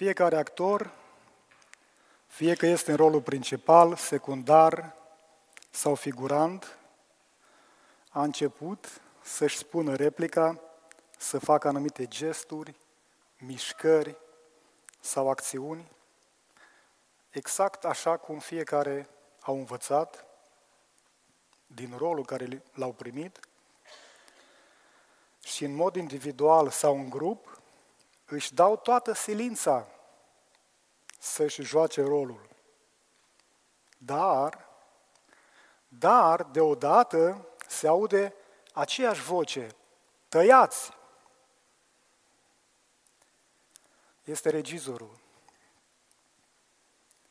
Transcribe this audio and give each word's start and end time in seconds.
Fiecare 0.00 0.36
actor, 0.36 0.90
fie 2.26 2.54
că 2.54 2.66
este 2.66 2.90
în 2.90 2.96
rolul 2.96 3.22
principal, 3.22 3.96
secundar 3.96 4.94
sau 5.70 5.94
figurant, 5.94 6.78
a 8.10 8.22
început 8.22 9.00
să-și 9.22 9.56
spună 9.56 9.94
replica, 9.94 10.60
să 11.18 11.38
facă 11.38 11.68
anumite 11.68 12.06
gesturi, 12.06 12.74
mișcări 13.38 14.16
sau 15.00 15.30
acțiuni, 15.30 15.90
exact 17.30 17.84
așa 17.84 18.16
cum 18.16 18.38
fiecare 18.38 19.08
au 19.40 19.56
învățat 19.56 20.24
din 21.66 21.94
rolul 21.96 22.24
care 22.24 22.62
l-au 22.72 22.92
primit 22.92 23.40
și 25.44 25.64
în 25.64 25.74
mod 25.74 25.96
individual 25.96 26.70
sau 26.70 26.94
în 26.94 27.10
grup, 27.10 27.59
își 28.34 28.54
dau 28.54 28.76
toată 28.76 29.12
silința 29.12 29.86
să-și 31.18 31.62
joace 31.62 32.02
rolul. 32.02 32.48
Dar, 33.98 34.68
dar, 35.88 36.42
deodată 36.42 37.46
se 37.68 37.88
aude 37.88 38.34
aceeași 38.72 39.22
voce, 39.22 39.68
tăiați! 40.28 40.98
Este 44.24 44.50
regizorul 44.50 45.18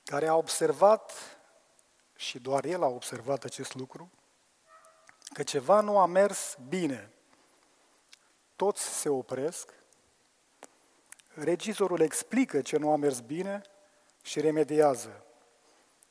care 0.04 0.28
a 0.28 0.36
observat, 0.36 1.14
și 2.16 2.40
doar 2.40 2.66
el 2.66 2.84
a 2.84 2.88
observat 2.88 3.44
acest 3.44 3.74
lucru, 3.74 4.10
că 5.34 5.44
ceva 5.44 5.82
nu 5.82 6.00
a 6.00 6.06
mers 6.06 6.58
bine. 6.68 7.14
Toți 8.56 8.84
se 8.84 9.10
opresc 9.10 9.79
regizorul 11.34 12.00
explică 12.00 12.62
ce 12.62 12.78
nu 12.78 12.92
a 12.92 12.96
mers 12.96 13.20
bine 13.20 13.62
și 14.22 14.40
remediază. 14.40 15.24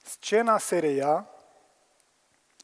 Scena 0.03 0.59
se 0.59 0.79
reia 0.79 1.29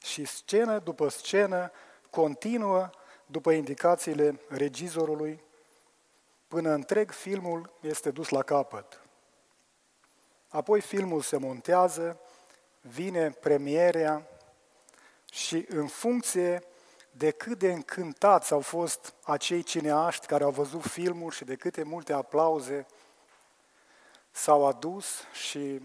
și 0.03 0.25
scenă 0.25 0.79
după 0.79 1.09
scenă 1.09 1.71
continuă 2.11 2.91
după 3.27 3.51
indicațiile 3.51 4.41
regizorului 4.49 5.43
până 6.49 6.71
întreg 6.71 7.11
filmul 7.11 7.73
este 7.81 8.11
dus 8.11 8.29
la 8.29 8.43
capăt. 8.43 9.01
Apoi 10.49 10.81
filmul 10.81 11.21
se 11.21 11.37
montează, 11.37 12.21
vine 12.81 13.31
premierea 13.31 14.29
și 15.33 15.67
în 15.69 15.87
funcție 15.87 16.63
de 17.17 17.31
cât 17.31 17.59
de 17.59 17.73
încântați 17.73 18.53
au 18.53 18.61
fost 18.61 19.15
acei 19.23 19.63
cineaști 19.63 20.27
care 20.27 20.45
au 20.45 20.51
văzut 20.51 20.83
filmul 20.83 21.31
și 21.31 21.45
de 21.45 21.57
câte 21.57 21.83
multe 21.83 22.13
aplauze 22.13 22.87
s-au 24.31 24.67
adus 24.67 25.23
și 25.33 25.81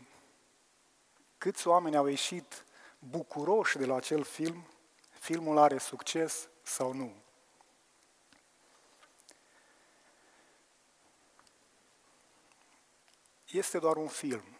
câți 1.37 1.67
oameni 1.67 1.95
au 1.95 2.07
ieșit 2.07 2.65
bucuroși 2.99 3.77
de 3.77 3.85
la 3.85 3.95
acel 3.95 4.23
film, 4.23 4.67
filmul 5.19 5.57
are 5.57 5.77
succes 5.77 6.49
sau 6.63 6.93
nu. 6.93 7.13
Este 13.45 13.79
doar 13.79 13.95
un 13.95 14.07
film. 14.07 14.58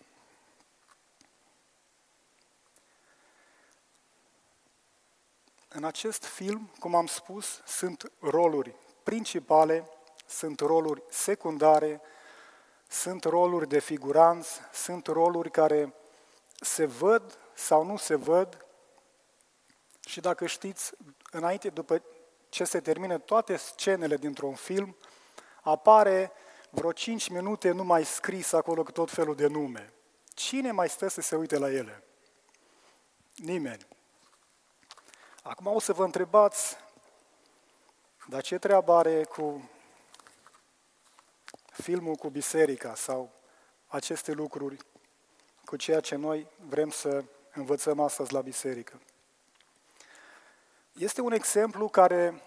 În 5.72 5.84
acest 5.84 6.24
film, 6.24 6.70
cum 6.80 6.96
am 6.96 7.06
spus, 7.06 7.62
sunt 7.66 8.12
roluri 8.20 8.76
principale, 9.04 9.90
sunt 10.28 10.60
roluri 10.60 11.04
secundare, 11.10 12.02
sunt 12.88 13.24
roluri 13.24 13.68
de 13.68 13.80
figuranți, 13.80 14.60
sunt 14.74 15.08
roluri 15.08 15.52
care 15.52 15.94
se 16.60 16.86
văd 16.86 17.38
sau 17.54 17.86
nu 17.86 17.98
se 17.98 18.16
văd 18.16 18.66
și 20.08 20.20
dacă 20.20 20.46
știți, 20.46 20.92
înainte, 21.32 21.70
după 21.70 22.04
ce 22.50 22.64
se 22.64 22.80
termină 22.80 23.18
toate 23.18 23.56
scenele 23.56 24.18
dintr-un 24.18 24.54
film, 24.54 24.96
apare 25.62 26.32
vreo 26.70 26.92
5 26.92 27.30
minute 27.30 27.72
numai 27.72 28.06
scris 28.06 28.52
acolo 28.52 28.84
cu 28.84 28.92
tot 28.92 29.12
felul 29.12 29.36
de 29.36 29.48
nume. 29.48 29.94
Cine 30.28 30.72
mai 30.72 30.90
stă 30.90 31.08
să 31.08 31.22
se 31.22 31.36
uite 31.36 31.58
la 31.58 31.72
ele? 31.72 32.04
Nimeni. 33.36 33.88
Acum 35.44 35.68
o 35.68 35.80
să 35.80 35.94
vă 35.94 36.04
întrebați, 36.04 36.78
dar 38.28 38.42
ce 38.42 38.58
treabă 38.58 38.94
are 38.94 39.24
cu 39.24 39.70
filmul 41.72 42.16
cu 42.16 42.30
biserica 42.30 42.96
sau 42.96 43.32
aceste 43.88 44.32
lucruri 44.32 44.78
cu 45.66 45.76
ceea 45.76 46.00
ce 46.00 46.16
noi 46.16 46.48
vrem 46.68 46.90
să 46.90 47.24
învățăm 47.54 48.00
astăzi 48.00 48.34
la 48.34 48.42
biserică? 48.42 49.02
Este 50.92 51.22
un 51.22 51.32
exemplu 51.32 51.90
care 51.90 52.44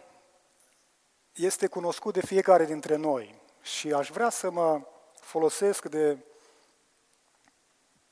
este 1.33 1.67
cunoscut 1.67 2.15
de 2.15 2.27
fiecare 2.27 2.65
dintre 2.65 2.97
noi 2.97 3.41
și 3.63 3.93
aș 3.93 4.11
vrea 4.11 4.31
să 4.31 4.51
mă 4.51 4.87
folosesc 5.21 5.85
de 5.85 6.19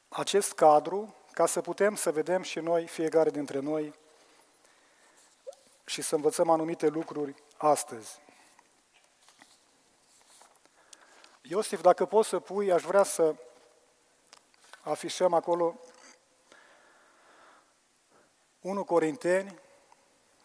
acest 0.08 0.52
cadru 0.52 1.14
ca 1.32 1.46
să 1.46 1.60
putem 1.60 1.94
să 1.94 2.12
vedem 2.12 2.42
și 2.42 2.58
noi, 2.58 2.86
fiecare 2.86 3.30
dintre 3.30 3.58
noi, 3.58 3.94
și 5.90 6.02
să 6.02 6.14
învățăm 6.14 6.50
anumite 6.50 6.88
lucruri 6.88 7.34
astăzi. 7.56 8.20
Iosif, 11.42 11.80
dacă 11.80 12.06
poți 12.06 12.28
să 12.28 12.38
pui, 12.38 12.72
aș 12.72 12.82
vrea 12.82 13.02
să 13.02 13.34
afișăm 14.80 15.34
acolo 15.34 15.80
1 18.60 18.84
Corinteni, 18.84 19.58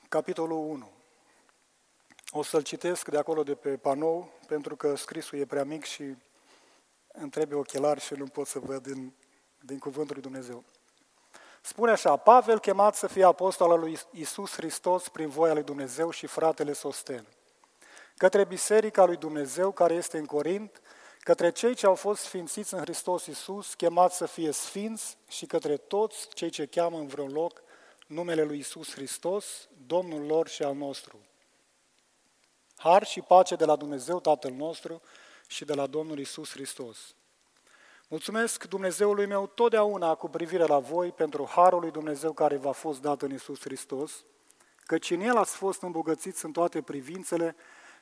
capitolul 0.10 0.58
1. 0.58 0.92
O 2.30 2.44
să-l 2.44 2.62
citesc 2.62 3.10
de 3.10 3.18
acolo 3.18 3.44
de 3.44 3.56
pe 3.56 3.78
panou, 3.78 4.32
pentru 4.48 4.76
că 4.76 4.96
scrisul 4.96 5.40
e 5.40 5.46
prea 5.46 5.64
mic 5.64 5.84
și 5.84 6.16
îmi 7.08 7.30
trebuie 7.30 7.60
ochelari 7.60 8.00
și 8.00 8.14
nu 8.14 8.26
pot 8.26 8.48
să 8.48 8.60
văd 8.60 8.84
din, 8.84 9.14
din 9.60 9.80
cuvântul 9.80 10.14
lui 10.14 10.24
Dumnezeu. 10.24 10.64
Spune 11.66 11.92
așa, 11.92 12.16
Pavel 12.16 12.60
chemat 12.60 12.96
să 12.96 13.08
fie 13.08 13.24
apostol 13.24 13.72
al 13.72 13.80
lui 13.80 14.00
Isus 14.12 14.52
Hristos 14.52 15.10
prin 15.10 15.30
voia 15.30 15.54
lui 15.54 15.64
Dumnezeu 15.64 16.10
și 16.10 16.26
fratele 16.26 16.74
Sosten. 16.74 17.26
Către 18.18 18.44
biserica 18.44 19.06
lui 19.06 19.18
Dumnezeu 19.18 19.72
care 19.72 19.94
este 19.94 20.18
în 20.18 20.26
Corint, 20.26 20.82
către 21.20 21.52
cei 21.52 21.76
ce 21.76 21.86
au 21.86 21.96
fost 21.96 22.22
sfințiți 22.22 22.74
în 22.74 22.80
Hristos 22.80 23.26
Isus, 23.26 23.74
chemați 23.74 24.18
să 24.18 24.26
fie 24.26 24.52
sfinți 24.52 25.18
și 25.28 25.46
către 25.46 25.78
toți 25.78 26.28
cei 26.34 26.50
ce 26.50 26.66
cheamă 26.66 26.98
în 26.98 27.08
vreun 27.08 27.32
loc 27.32 27.62
numele 28.08 28.44
lui 28.44 28.58
Isus 28.58 28.94
Hristos, 28.94 29.68
Domnul 29.88 30.26
lor 30.26 30.48
și 30.48 30.64
al 30.64 30.76
nostru. 30.76 31.20
Har 32.76 33.06
și 33.06 33.22
pace 33.22 33.56
de 33.56 33.66
la 33.66 33.76
Dumnezeu 33.76 34.20
Tatăl 34.20 34.52
nostru 34.52 35.02
și 35.48 35.66
de 35.66 35.74
la 35.74 35.88
Domnul 35.88 36.20
Isus 36.20 36.52
Hristos. 36.52 37.16
Mulțumesc 38.16 38.64
Dumnezeului 38.64 39.26
meu 39.26 39.48
totdeauna 39.48 40.16
cu 40.16 40.30
privire 40.30 40.66
la 40.66 40.80
voi 40.80 41.12
pentru 41.12 41.50
harul 41.52 41.80
lui 41.80 41.92
Dumnezeu 41.92 42.34
care 42.34 42.58
v-a 42.58 42.72
fost 42.72 43.02
dat 43.02 43.22
în 43.22 43.34
Isus 43.34 43.60
Hristos, 43.60 44.24
căci 44.86 45.12
în 45.12 45.20
El 45.20 45.38
ați 45.38 45.56
fost 45.56 45.82
îmbogățiți 45.82 46.46
în 46.46 46.52
toate 46.52 46.82
privințele, 46.82 47.56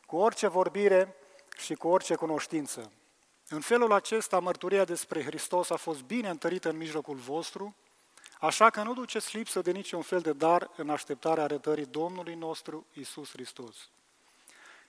cu 0.05 0.15
orice 0.15 0.47
vorbire 0.47 1.15
și 1.57 1.73
cu 1.73 1.87
orice 1.87 2.15
cunoștință. 2.15 2.91
În 3.47 3.59
felul 3.59 3.91
acesta, 3.91 4.39
mărturia 4.39 4.83
despre 4.83 5.23
Hristos 5.23 5.69
a 5.69 5.75
fost 5.75 6.01
bine 6.01 6.29
întărită 6.29 6.69
în 6.69 6.77
mijlocul 6.77 7.15
vostru, 7.15 7.75
așa 8.39 8.69
că 8.69 8.81
nu 8.81 8.93
duceți 8.93 9.37
lipsă 9.37 9.61
de 9.61 9.71
niciun 9.71 10.01
fel 10.01 10.19
de 10.19 10.33
dar 10.33 10.69
în 10.75 10.89
așteptarea 10.89 11.43
arătării 11.43 11.85
Domnului 11.85 12.35
nostru 12.35 12.85
Isus 12.93 13.29
Hristos. 13.31 13.89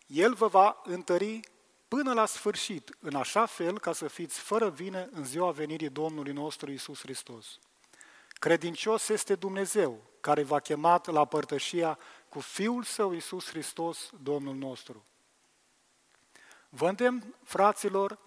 El 0.07 0.35
vă 0.35 0.47
va 0.47 0.81
întări 0.85 1.41
până 1.89 2.13
la 2.13 2.27
sfârșit, 2.27 2.97
în 3.01 3.15
așa 3.15 3.47
fel 3.47 3.79
ca 3.79 3.93
să 3.93 4.09
fiți 4.09 4.39
fără 4.39 4.71
vină 4.71 5.09
în 5.13 5.25
ziua 5.25 5.51
venirii 5.51 5.89
Domnului 5.89 6.33
nostru 6.33 6.71
Isus 6.71 7.01
Hristos. 7.01 7.59
Credincios 8.29 9.09
este 9.09 9.35
Dumnezeu, 9.35 10.03
care 10.21 10.43
v-a 10.43 10.61
chemat 10.61 11.07
la 11.07 11.25
părtășia 11.25 11.99
cu 12.29 12.41
Fiul 12.41 12.83
Său 12.83 13.13
Isus 13.13 13.49
Hristos, 13.49 14.11
Domnul 14.23 14.55
nostru. 14.55 15.05
Vă 16.69 16.89
îndemn, 16.89 17.35
fraților, 17.45 18.19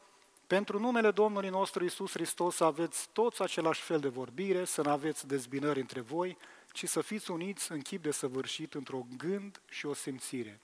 pentru 0.48 0.80
numele 0.80 1.12
Domnului 1.12 1.50
nostru 1.50 1.83
Isus 1.83 2.12
Hristos 2.12 2.56
să 2.56 2.63
aveți 2.63 3.09
toți 3.13 3.42
același 3.42 3.81
fel 3.81 4.00
de 4.00 4.07
vorbire, 4.07 4.65
să 4.65 4.81
nu 4.81 4.89
aveți 4.89 5.27
dezbinări 5.27 5.80
între 5.80 6.01
voi, 6.01 6.38
ci 6.71 6.88
să 6.88 7.01
fiți 7.01 7.31
uniți 7.31 7.71
în 7.71 7.81
chip 7.81 8.04
de 8.04 8.12
săvârșit 8.12 8.74
într-o 8.74 9.06
gând 9.18 9.62
și 9.69 9.86
o 9.86 9.94
simțire. 9.94 10.62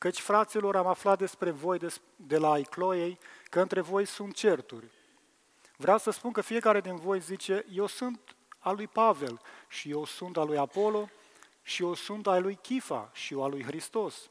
Căci, 0.00 0.20
fraților, 0.20 0.76
am 0.76 0.86
aflat 0.86 1.18
despre 1.18 1.50
voi 1.50 1.78
de 2.16 2.38
la 2.38 2.58
Icloiei 2.58 3.18
că 3.50 3.60
între 3.60 3.80
voi 3.80 4.04
sunt 4.04 4.34
certuri. 4.34 4.90
Vreau 5.76 5.98
să 5.98 6.10
spun 6.10 6.32
că 6.32 6.40
fiecare 6.40 6.80
din 6.80 6.96
voi 6.96 7.20
zice, 7.20 7.66
eu 7.72 7.86
sunt 7.86 8.36
al 8.58 8.74
lui 8.74 8.86
Pavel 8.86 9.40
și 9.68 9.90
eu 9.90 10.04
sunt 10.04 10.36
al 10.36 10.46
lui 10.46 10.58
Apollo 10.58 11.08
și 11.62 11.82
eu 11.82 11.94
sunt 11.94 12.26
al 12.26 12.42
lui 12.42 12.54
Chifa 12.54 13.10
și 13.12 13.32
eu 13.32 13.42
al 13.42 13.50
lui 13.50 13.62
Hristos. 13.62 14.30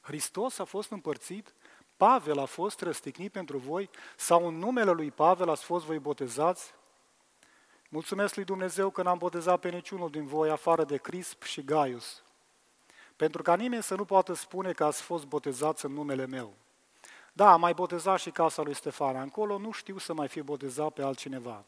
Hristos 0.00 0.58
a 0.58 0.64
fost 0.64 0.90
împărțit 0.90 1.54
Pavel 1.96 2.38
a 2.38 2.44
fost 2.44 2.80
răstignit 2.80 3.32
pentru 3.32 3.58
voi 3.58 3.90
sau 4.16 4.46
în 4.46 4.58
numele 4.58 4.90
lui 4.90 5.10
Pavel 5.10 5.48
ați 5.48 5.64
fost 5.64 5.84
voi 5.84 5.98
botezați? 5.98 6.74
Mulțumesc 7.88 8.34
lui 8.34 8.44
Dumnezeu 8.44 8.90
că 8.90 9.02
n-am 9.02 9.18
botezat 9.18 9.60
pe 9.60 9.68
niciunul 9.68 10.10
din 10.10 10.26
voi 10.26 10.50
afară 10.50 10.84
de 10.84 10.96
Crisp 10.96 11.42
și 11.42 11.64
Gaius, 11.64 12.24
pentru 13.16 13.42
ca 13.42 13.56
nimeni 13.56 13.82
să 13.82 13.94
nu 13.94 14.04
poată 14.04 14.32
spune 14.32 14.72
că 14.72 14.84
ați 14.84 15.02
fost 15.02 15.26
botezați 15.26 15.84
în 15.84 15.92
numele 15.92 16.26
meu. 16.26 16.54
Da, 17.32 17.52
am 17.52 17.60
mai 17.60 17.74
botezat 17.74 18.18
și 18.18 18.30
casa 18.30 18.62
lui 18.62 18.74
Stefan. 18.74 19.16
Încolo 19.16 19.58
nu 19.58 19.70
știu 19.70 19.98
să 19.98 20.14
mai 20.14 20.28
fi 20.28 20.40
botezat 20.40 20.92
pe 20.92 21.02
altcineva. 21.02 21.64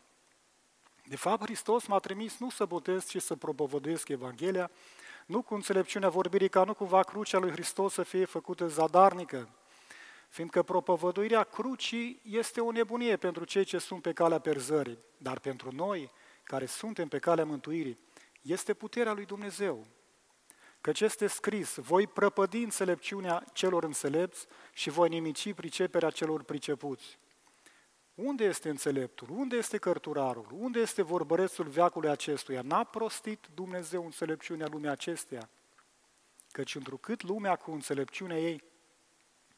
De 1.08 1.16
fapt, 1.16 1.42
Hristos 1.42 1.86
m-a 1.86 1.98
trimis 1.98 2.38
nu 2.38 2.50
să 2.50 2.64
botez, 2.64 3.06
ci 3.06 3.22
să 3.22 3.36
propovăduiesc 3.36 4.08
Evanghelia, 4.08 4.70
nu 5.26 5.42
cu 5.42 5.54
înțelepciunea 5.54 6.08
vorbirii, 6.08 6.48
ca 6.48 6.64
nu 6.64 6.74
cumva 6.74 7.02
crucea 7.02 7.38
lui 7.38 7.50
Hristos 7.50 7.92
să 7.92 8.02
fie 8.02 8.24
făcută 8.24 8.66
zadarnică, 8.66 9.48
fiindcă 10.28 10.62
propovăduirea 10.62 11.42
crucii 11.42 12.20
este 12.24 12.60
o 12.60 12.70
nebunie 12.70 13.16
pentru 13.16 13.44
cei 13.44 13.64
ce 13.64 13.78
sunt 13.78 14.02
pe 14.02 14.12
calea 14.12 14.38
perzării, 14.38 14.98
dar 15.16 15.38
pentru 15.38 15.74
noi, 15.74 16.10
care 16.42 16.66
suntem 16.66 17.08
pe 17.08 17.18
calea 17.18 17.44
mântuirii, 17.44 17.98
este 18.42 18.74
puterea 18.74 19.12
lui 19.12 19.24
Dumnezeu. 19.24 19.86
Căci 20.80 21.00
este 21.00 21.26
scris, 21.26 21.76
voi 21.76 22.06
prăpădi 22.06 22.62
înțelepciunea 22.62 23.44
celor 23.52 23.84
înțelepți 23.84 24.46
și 24.72 24.90
voi 24.90 25.08
nimici 25.08 25.52
priceperea 25.52 26.10
celor 26.10 26.42
pricepuți. 26.42 27.18
Unde 28.14 28.44
este 28.44 28.68
înțeleptul? 28.68 29.28
Unde 29.30 29.56
este 29.56 29.78
cărturarul? 29.78 30.46
Unde 30.52 30.80
este 30.80 31.02
vorbărețul 31.02 31.68
veacului 31.68 32.08
acestuia? 32.08 32.62
N-a 32.62 32.84
prostit 32.84 33.48
Dumnezeu 33.54 34.04
înțelepciunea 34.04 34.66
lumea 34.70 34.90
acesteia? 34.90 35.50
Căci 36.52 36.74
întrucât 36.74 37.22
lumea 37.22 37.56
cu 37.56 37.70
înțelepciunea 37.70 38.38
ei 38.38 38.62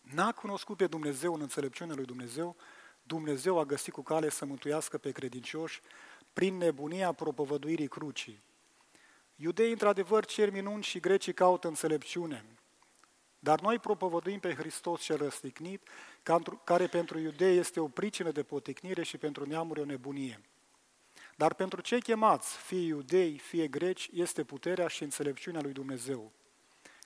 n-a 0.00 0.32
cunoscut 0.32 0.76
pe 0.76 0.86
Dumnezeu 0.86 1.34
în 1.34 1.40
înțelepciunea 1.40 1.94
lui 1.94 2.04
Dumnezeu, 2.04 2.56
Dumnezeu 3.02 3.58
a 3.58 3.64
găsit 3.64 3.92
cu 3.92 4.02
cale 4.02 4.28
să 4.28 4.44
mântuiască 4.44 4.98
pe 4.98 5.10
credincioși 5.10 5.80
prin 6.32 6.56
nebunia 6.56 7.12
propovăduirii 7.12 7.88
crucii. 7.88 8.40
Iudeii, 9.42 9.70
într-adevăr, 9.70 10.24
cer 10.24 10.50
minuni 10.50 10.82
și 10.82 11.00
grecii 11.00 11.34
caută 11.34 11.68
înțelepciune. 11.68 12.44
Dar 13.38 13.60
noi 13.60 13.78
propovăduim 13.78 14.40
pe 14.40 14.54
Hristos 14.54 15.02
cel 15.02 15.16
răstignit, 15.16 15.88
care 16.64 16.86
pentru 16.86 17.18
iudei 17.18 17.56
este 17.56 17.80
o 17.80 17.88
pricină 17.88 18.30
de 18.30 18.42
poticnire 18.42 19.02
și 19.02 19.18
pentru 19.18 19.46
neamuri 19.46 19.80
o 19.80 19.84
nebunie. 19.84 20.40
Dar 21.36 21.54
pentru 21.54 21.80
cei 21.80 22.00
chemați, 22.00 22.56
fie 22.56 22.86
iudei, 22.86 23.38
fie 23.38 23.66
greci, 23.66 24.10
este 24.12 24.44
puterea 24.44 24.88
și 24.88 25.02
înțelepciunea 25.02 25.60
lui 25.60 25.72
Dumnezeu. 25.72 26.32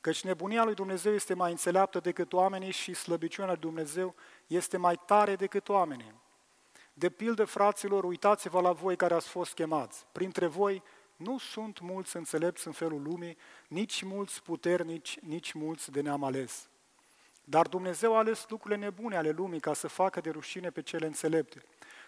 Căci 0.01 0.25
nebunia 0.25 0.65
lui 0.65 0.75
Dumnezeu 0.75 1.15
este 1.15 1.35
mai 1.35 1.51
înțeleaptă 1.51 2.01
decât 2.01 2.33
oamenii 2.33 2.71
și 2.71 2.95
slăbiciunea 2.95 3.51
lui 3.51 3.61
Dumnezeu 3.61 4.15
este 4.47 4.77
mai 4.77 5.01
tare 5.07 5.37
decât 5.37 5.69
oamenii. 5.69 6.15
De 6.93 7.11
pildă, 7.11 7.45
fraților, 7.45 8.05
uitați-vă 8.05 8.61
la 8.61 8.73
voi 8.73 8.97
care 8.97 9.15
ați 9.15 9.29
fost 9.29 9.53
chemați. 9.53 10.07
Printre 10.13 10.47
voi 10.47 10.83
nu 11.17 11.39
sunt 11.39 11.81
mulți 11.81 12.17
înțelepți 12.17 12.67
în 12.67 12.73
felul 12.73 13.03
lumii, 13.03 13.37
nici 13.69 14.03
mulți 14.03 14.43
puternici, 14.43 15.19
nici 15.19 15.53
mulți 15.53 15.91
de 15.91 16.01
neam 16.01 16.25
ales. 16.25 16.69
Dar 17.45 17.67
Dumnezeu 17.67 18.15
a 18.15 18.19
ales 18.19 18.47
lucrurile 18.49 18.81
nebune 18.81 19.17
ale 19.17 19.31
lumii 19.31 19.61
ca 19.61 19.73
să 19.73 19.89
facă 19.89 20.21
de 20.21 20.31
rușine 20.31 20.71
pe 20.71 20.83
cele 20.83 21.07
înțelepte. 21.07 21.63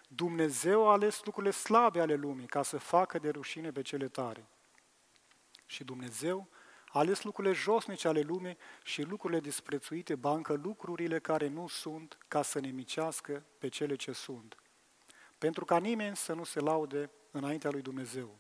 Dumnezeu 0.09 0.89
a 0.89 0.93
ales 0.93 1.25
lucrurile 1.25 1.53
slabe 1.53 2.01
ale 2.01 2.15
lumii 2.15 2.47
ca 2.47 2.63
să 2.63 2.79
facă 2.79 3.19
de 3.19 3.31
rușine 3.31 3.73
pe 3.73 3.83
cele 3.83 4.09
tare. 4.09 4.47
Și 5.67 5.85
Dumnezeu 5.85 6.49
a 6.93 6.99
ales 6.99 7.23
lucrurile 7.23 7.55
josnice 7.55 8.09
ale 8.09 8.21
lumii 8.21 8.57
și 8.83 9.03
lucrurile 9.03 9.41
disprețuite, 9.41 10.15
bancă 10.15 10.53
lucrurile 10.53 11.19
care 11.19 11.49
nu 11.49 11.69
sunt, 11.69 12.19
ca 12.29 12.43
să 12.43 12.61
nemicească 12.61 13.45
pe 13.59 13.69
cele 13.69 13.97
ce 13.97 14.13
sunt. 14.13 14.57
Pentru 15.39 15.65
ca 15.65 15.79
nimeni 15.79 16.17
să 16.17 16.33
nu 16.33 16.45
se 16.45 16.61
laude 16.61 17.11
înaintea 17.31 17.71
lui 17.71 17.83
Dumnezeu. 17.83 18.39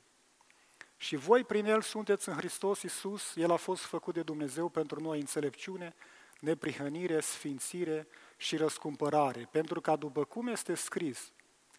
Și 0.96 1.16
voi 1.16 1.44
prin 1.44 1.66
El 1.66 1.82
sunteți 1.82 2.28
în 2.28 2.34
Hristos 2.34 2.82
Iisus, 2.82 3.36
El 3.36 3.50
a 3.50 3.56
fost 3.56 3.82
făcut 3.82 4.14
de 4.14 4.22
Dumnezeu 4.22 4.68
pentru 4.68 5.00
noi 5.00 5.20
înțelepciune, 5.20 5.94
neprihănire, 6.40 7.20
sfințire 7.20 8.06
și 8.36 8.56
răscumpărare, 8.56 9.48
pentru 9.50 9.80
ca 9.80 9.96
după 9.96 10.24
cum 10.24 10.46
este 10.46 10.74
scris, 10.74 11.32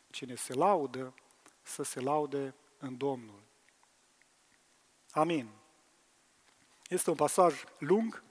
cine 0.09 0.35
se 0.35 0.53
laudă, 0.53 1.13
să 1.61 1.83
se 1.83 1.99
laude 1.99 2.55
în 2.77 2.97
Domnul. 2.97 3.41
Amin. 5.11 5.49
Este 6.89 7.09
un 7.09 7.15
pasaj 7.15 7.63
lung, 7.77 8.23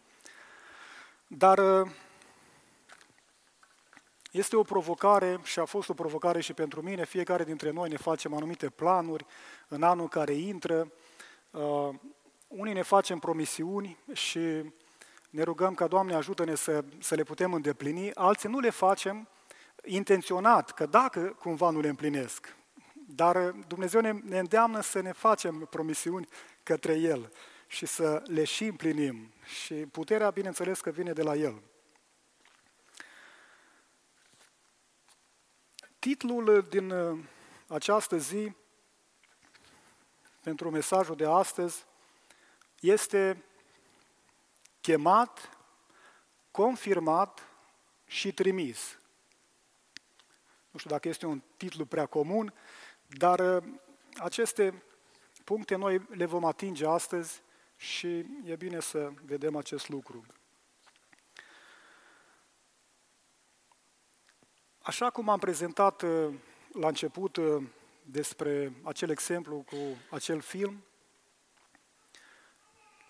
dar 1.26 1.58
uh, 1.58 1.90
este 4.36 4.56
o 4.56 4.62
provocare 4.62 5.40
și 5.42 5.58
a 5.58 5.64
fost 5.64 5.88
o 5.88 5.94
provocare 5.94 6.40
și 6.40 6.52
pentru 6.52 6.82
mine. 6.82 7.04
Fiecare 7.04 7.44
dintre 7.44 7.70
noi 7.70 7.88
ne 7.88 7.96
facem 7.96 8.34
anumite 8.34 8.68
planuri 8.68 9.26
în 9.68 9.82
anul 9.82 10.08
care 10.08 10.32
intră. 10.32 10.92
Uh, 11.50 11.88
unii 12.48 12.72
ne 12.72 12.82
facem 12.82 13.18
promisiuni 13.18 13.98
și 14.12 14.40
ne 15.30 15.42
rugăm 15.42 15.74
ca 15.74 15.86
Doamne 15.86 16.14
ajută-ne 16.14 16.54
să, 16.54 16.84
să 16.98 17.14
le 17.14 17.22
putem 17.22 17.52
îndeplini, 17.52 18.14
alții 18.14 18.48
nu 18.48 18.58
le 18.58 18.70
facem 18.70 19.28
intenționat, 19.84 20.70
că 20.70 20.86
dacă 20.86 21.36
cumva 21.38 21.70
nu 21.70 21.80
le 21.80 21.88
împlinesc. 21.88 22.56
Dar 22.92 23.54
Dumnezeu 23.66 24.00
ne, 24.00 24.12
ne 24.12 24.38
îndeamnă 24.38 24.80
să 24.80 25.00
ne 25.00 25.12
facem 25.12 25.66
promisiuni 25.70 26.28
către 26.62 26.94
El 26.94 27.32
și 27.66 27.86
să 27.86 28.22
le 28.26 28.44
și 28.44 28.64
împlinim. 28.64 29.32
Și 29.44 29.74
puterea, 29.74 30.30
bineînțeles, 30.30 30.80
că 30.80 30.90
vine 30.90 31.12
de 31.12 31.22
la 31.22 31.34
El. 31.34 31.62
Titlul 36.06 36.66
din 36.68 36.90
uh, 36.90 37.18
această 37.68 38.16
zi, 38.16 38.52
pentru 40.40 40.70
mesajul 40.70 41.16
de 41.16 41.26
astăzi, 41.26 41.84
este 42.80 43.44
chemat, 44.80 45.58
confirmat 46.50 47.48
și 48.04 48.32
trimis. 48.32 48.98
Nu 50.70 50.78
știu 50.78 50.90
dacă 50.90 51.08
este 51.08 51.26
un 51.26 51.42
titlu 51.56 51.84
prea 51.84 52.06
comun, 52.06 52.54
dar 53.06 53.38
uh, 53.38 53.72
aceste 54.16 54.82
puncte 55.44 55.74
noi 55.74 56.06
le 56.08 56.24
vom 56.24 56.44
atinge 56.44 56.86
astăzi 56.86 57.42
și 57.76 58.26
e 58.44 58.56
bine 58.56 58.80
să 58.80 59.12
vedem 59.24 59.56
acest 59.56 59.88
lucru. 59.88 60.26
Așa 64.86 65.10
cum 65.10 65.28
am 65.28 65.38
prezentat 65.38 66.02
uh, 66.02 66.34
la 66.72 66.86
început 66.86 67.36
uh, 67.36 67.62
despre 68.02 68.72
acel 68.82 69.10
exemplu 69.10 69.56
cu 69.56 69.76
acel 70.10 70.40
film, 70.40 70.84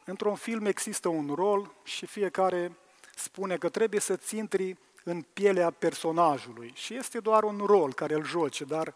într-un 0.05 0.35
film 0.35 0.67
există 0.67 1.09
un 1.09 1.35
rol 1.35 1.75
și 1.83 2.07
fiecare 2.07 2.77
spune 3.15 3.57
că 3.57 3.69
trebuie 3.69 4.01
să-ți 4.01 4.37
intri 4.37 4.77
în 5.05 5.23
pielea 5.23 5.71
personajului. 5.71 6.73
Și 6.75 6.95
este 6.95 7.21
doar 7.21 7.43
un 7.43 7.59
rol 7.65 7.95
care 7.95 8.15
îl 8.15 8.25
joci, 8.25 8.63
dar 8.63 8.95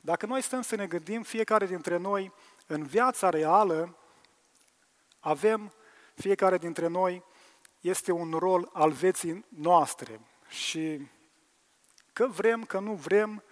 dacă 0.00 0.26
noi 0.26 0.42
stăm 0.42 0.62
să 0.62 0.76
ne 0.76 0.86
gândim, 0.86 1.22
fiecare 1.22 1.66
dintre 1.66 1.96
noi, 1.96 2.32
în 2.66 2.82
viața 2.82 3.28
reală, 3.28 3.96
avem, 5.20 5.72
fiecare 6.14 6.58
dintre 6.58 6.86
noi, 6.86 7.22
este 7.80 8.12
un 8.12 8.32
rol 8.38 8.70
al 8.72 8.90
vieții 8.90 9.44
noastre. 9.48 10.20
Și 10.48 11.08
că 12.20 12.26
vrem, 12.26 12.64
că 12.64 12.78
nu 12.78 12.94
vrem, 12.94 13.42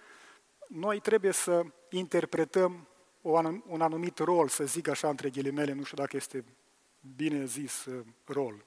noi 0.67 0.99
trebuie 0.99 1.31
să 1.31 1.63
interpretăm 1.89 2.87
un 3.67 3.81
anumit 3.81 4.17
rol, 4.17 4.47
să 4.47 4.65
zic 4.65 4.87
așa 4.87 5.09
între 5.09 5.29
ghilimele, 5.29 5.73
nu 5.73 5.83
știu 5.83 5.97
dacă 5.97 6.15
este 6.15 6.45
bine 7.15 7.45
zis 7.45 7.85
uh, 7.85 8.05
rol. 8.25 8.65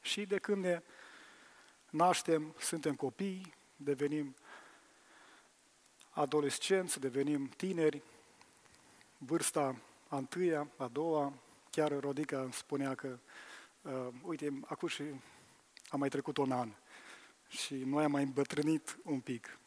Și 0.00 0.26
de 0.26 0.38
când 0.38 0.64
ne 0.64 0.82
naștem, 1.90 2.54
suntem 2.58 2.94
copii, 2.94 3.54
devenim 3.76 4.36
adolescenți, 6.10 7.00
devenim 7.00 7.48
tineri, 7.48 8.02
vârsta 9.18 9.76
a 10.08 10.16
întâia, 10.16 10.70
a 10.76 10.88
doua, 10.88 11.32
chiar 11.70 12.00
Rodica 12.00 12.40
îmi 12.40 12.52
spunea 12.52 12.94
că, 12.94 13.18
uh, 13.82 14.08
uite, 14.22 14.60
acum 14.66 14.88
și 14.88 15.02
a 15.88 15.96
mai 15.96 16.08
trecut 16.08 16.36
un 16.36 16.52
an 16.52 16.72
și 17.48 17.74
noi 17.74 18.04
am 18.04 18.10
mai 18.10 18.22
îmbătrânit 18.22 18.98
un 19.04 19.20
pic. 19.20 19.58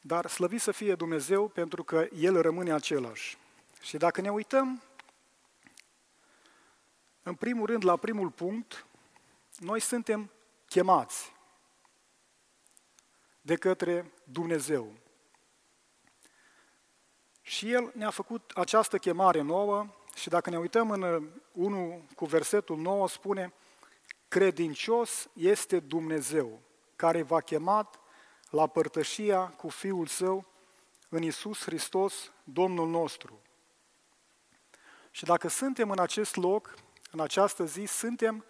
Dar 0.00 0.26
slăvit 0.26 0.60
să 0.60 0.72
fie 0.72 0.94
Dumnezeu 0.94 1.48
pentru 1.48 1.84
că 1.84 2.08
El 2.14 2.40
rămâne 2.40 2.72
același. 2.72 3.38
Și 3.80 3.96
dacă 3.96 4.20
ne 4.20 4.30
uităm, 4.30 4.82
în 7.22 7.34
primul 7.34 7.66
rând, 7.66 7.84
la 7.84 7.96
primul 7.96 8.30
punct, 8.30 8.86
noi 9.58 9.80
suntem 9.80 10.30
chemați 10.66 11.32
de 13.40 13.56
către 13.56 14.12
Dumnezeu. 14.24 14.92
Și 17.42 17.72
El 17.72 17.92
ne-a 17.94 18.10
făcut 18.10 18.50
această 18.54 18.98
chemare 18.98 19.40
nouă 19.40 19.86
și 20.14 20.28
dacă 20.28 20.50
ne 20.50 20.58
uităm 20.58 20.90
în 20.90 21.30
1 21.52 22.08
cu 22.14 22.24
versetul 22.24 22.76
9, 22.76 23.08
spune 23.08 23.52
credincios 24.30 25.28
este 25.32 25.80
Dumnezeu, 25.80 26.60
care 26.96 27.22
v-a 27.22 27.40
chemat 27.40 27.98
la 28.50 28.66
părtășia 28.66 29.46
cu 29.46 29.68
Fiul 29.68 30.06
Său 30.06 30.46
în 31.08 31.22
Isus 31.22 31.62
Hristos, 31.62 32.32
Domnul 32.44 32.88
nostru. 32.88 33.40
Și 35.10 35.24
dacă 35.24 35.48
suntem 35.48 35.90
în 35.90 35.98
acest 35.98 36.36
loc, 36.36 36.74
în 37.10 37.20
această 37.20 37.64
zi, 37.64 37.84
suntem 37.84 38.44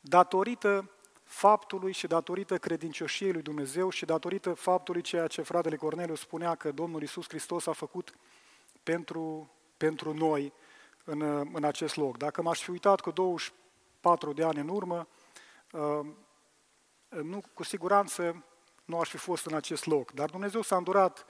datorită 0.00 0.90
faptului 1.24 1.92
și 1.92 2.06
datorită 2.06 2.58
credincioșiei 2.58 3.32
lui 3.32 3.42
Dumnezeu 3.42 3.90
și 3.90 4.04
datorită 4.04 4.54
faptului 4.54 5.02
ceea 5.02 5.26
ce 5.26 5.42
fratele 5.42 5.76
Corneliu 5.76 6.14
spunea 6.14 6.54
că 6.54 6.72
Domnul 6.72 7.02
Isus 7.02 7.28
Hristos 7.28 7.66
a 7.66 7.72
făcut 7.72 8.14
pentru, 8.82 9.50
pentru 9.76 10.14
noi 10.14 10.52
în, 11.04 11.20
în 11.52 11.64
acest 11.64 11.96
loc. 11.96 12.16
Dacă 12.16 12.42
m-aș 12.42 12.62
fi 12.62 12.70
uitat 12.70 13.00
cu 13.00 13.10
24 14.06 14.32
de 14.32 14.44
ani 14.44 14.58
în 14.58 14.68
urmă, 14.68 15.08
uh, 15.72 16.06
nu, 17.08 17.42
cu 17.54 17.62
siguranță 17.62 18.44
nu 18.84 19.00
aș 19.00 19.08
fi 19.08 19.16
fost 19.16 19.46
în 19.46 19.54
acest 19.54 19.86
loc. 19.86 20.12
Dar 20.12 20.30
Dumnezeu 20.30 20.62
s-a 20.62 20.76
îndurat 20.76 21.26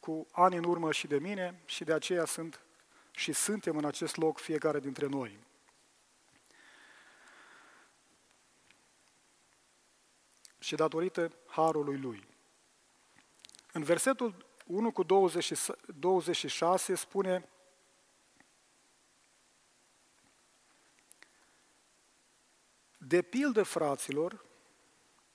cu 0.00 0.26
ani 0.32 0.56
în 0.56 0.64
urmă 0.64 0.92
și 0.92 1.06
de 1.06 1.18
mine 1.18 1.62
și 1.64 1.84
de 1.84 1.92
aceea 1.92 2.24
sunt 2.24 2.60
și 3.10 3.32
suntem 3.32 3.76
în 3.76 3.84
acest 3.84 4.16
loc 4.16 4.38
fiecare 4.38 4.80
dintre 4.80 5.06
noi. 5.06 5.38
Și 10.58 10.74
datorită 10.74 11.32
harului 11.46 11.98
lui. 11.98 12.28
În 13.72 13.82
versetul 13.82 14.46
1 14.66 14.92
cu 14.92 15.02
26 15.02 16.94
spune 16.94 17.48
De 23.06 23.22
pildă, 23.22 23.62
fraților, 23.62 24.44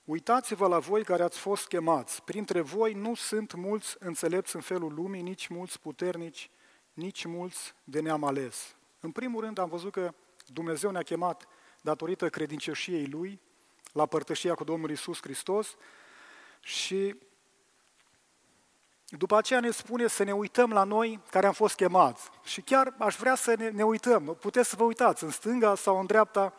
uitați-vă 0.06 0.68
la 0.68 0.80
voi 0.80 1.04
care 1.04 1.24
ați 1.24 1.38
fost 1.38 1.68
chemați. 1.68 2.24
Printre 2.24 2.62
voi 2.62 2.94
nu 2.94 3.16
sunt 3.16 3.54
mulți 3.54 3.96
înțelepți 4.00 4.56
în 4.56 4.62
felul 4.62 4.94
lumii, 4.94 5.22
nici 5.22 5.48
mulți 5.48 5.80
puternici, 5.80 6.50
nici 6.94 7.26
mulți 7.26 7.74
de 7.84 8.00
neam 8.00 8.24
ales. 8.24 8.76
În 9.00 9.12
primul 9.12 9.42
rând 9.42 9.58
am 9.58 9.70
văzut 9.70 9.92
că 9.92 10.14
Dumnezeu 10.46 10.92
ne-a 10.92 11.02
chemat 11.02 11.48
datorită 11.82 12.30
credincioșiei 12.30 13.06
Lui 13.06 13.42
la 13.92 14.06
părtășia 14.06 14.54
cu 14.54 14.64
Domnul 14.64 14.90
Isus 14.90 15.22
Hristos 15.22 15.76
și 16.60 17.16
după 19.06 19.38
aceea 19.38 19.60
ne 19.60 19.72
spune 19.72 20.08
să 20.08 20.24
ne 20.24 20.32
uităm 20.34 20.72
la 20.72 20.84
noi 20.84 21.20
care 21.30 21.48
am 21.48 21.54
fost 21.54 21.76
chemați. 21.76 22.30
Și 22.44 22.62
chiar 22.62 22.96
aș 22.98 23.16
vrea 23.16 23.36
să 23.36 23.56
ne, 23.58 23.70
ne 23.70 23.84
uităm. 23.84 24.38
Puteți 24.40 24.70
să 24.70 24.76
vă 24.76 24.84
uitați 24.84 25.24
în 25.24 25.30
stânga 25.30 25.76
sau 25.76 26.00
în 26.00 26.06
dreapta 26.06 26.54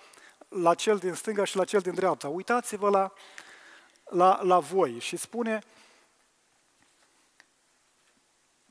la 0.51 0.75
cel 0.75 0.97
din 0.99 1.15
stânga 1.15 1.45
și 1.45 1.57
la 1.57 1.65
cel 1.65 1.81
din 1.81 1.95
dreapta. 1.95 2.29
Uitați-vă 2.29 2.89
la, 2.89 3.13
la, 4.05 4.43
la 4.43 4.59
voi 4.59 4.99
și 4.99 5.17
spune 5.17 5.63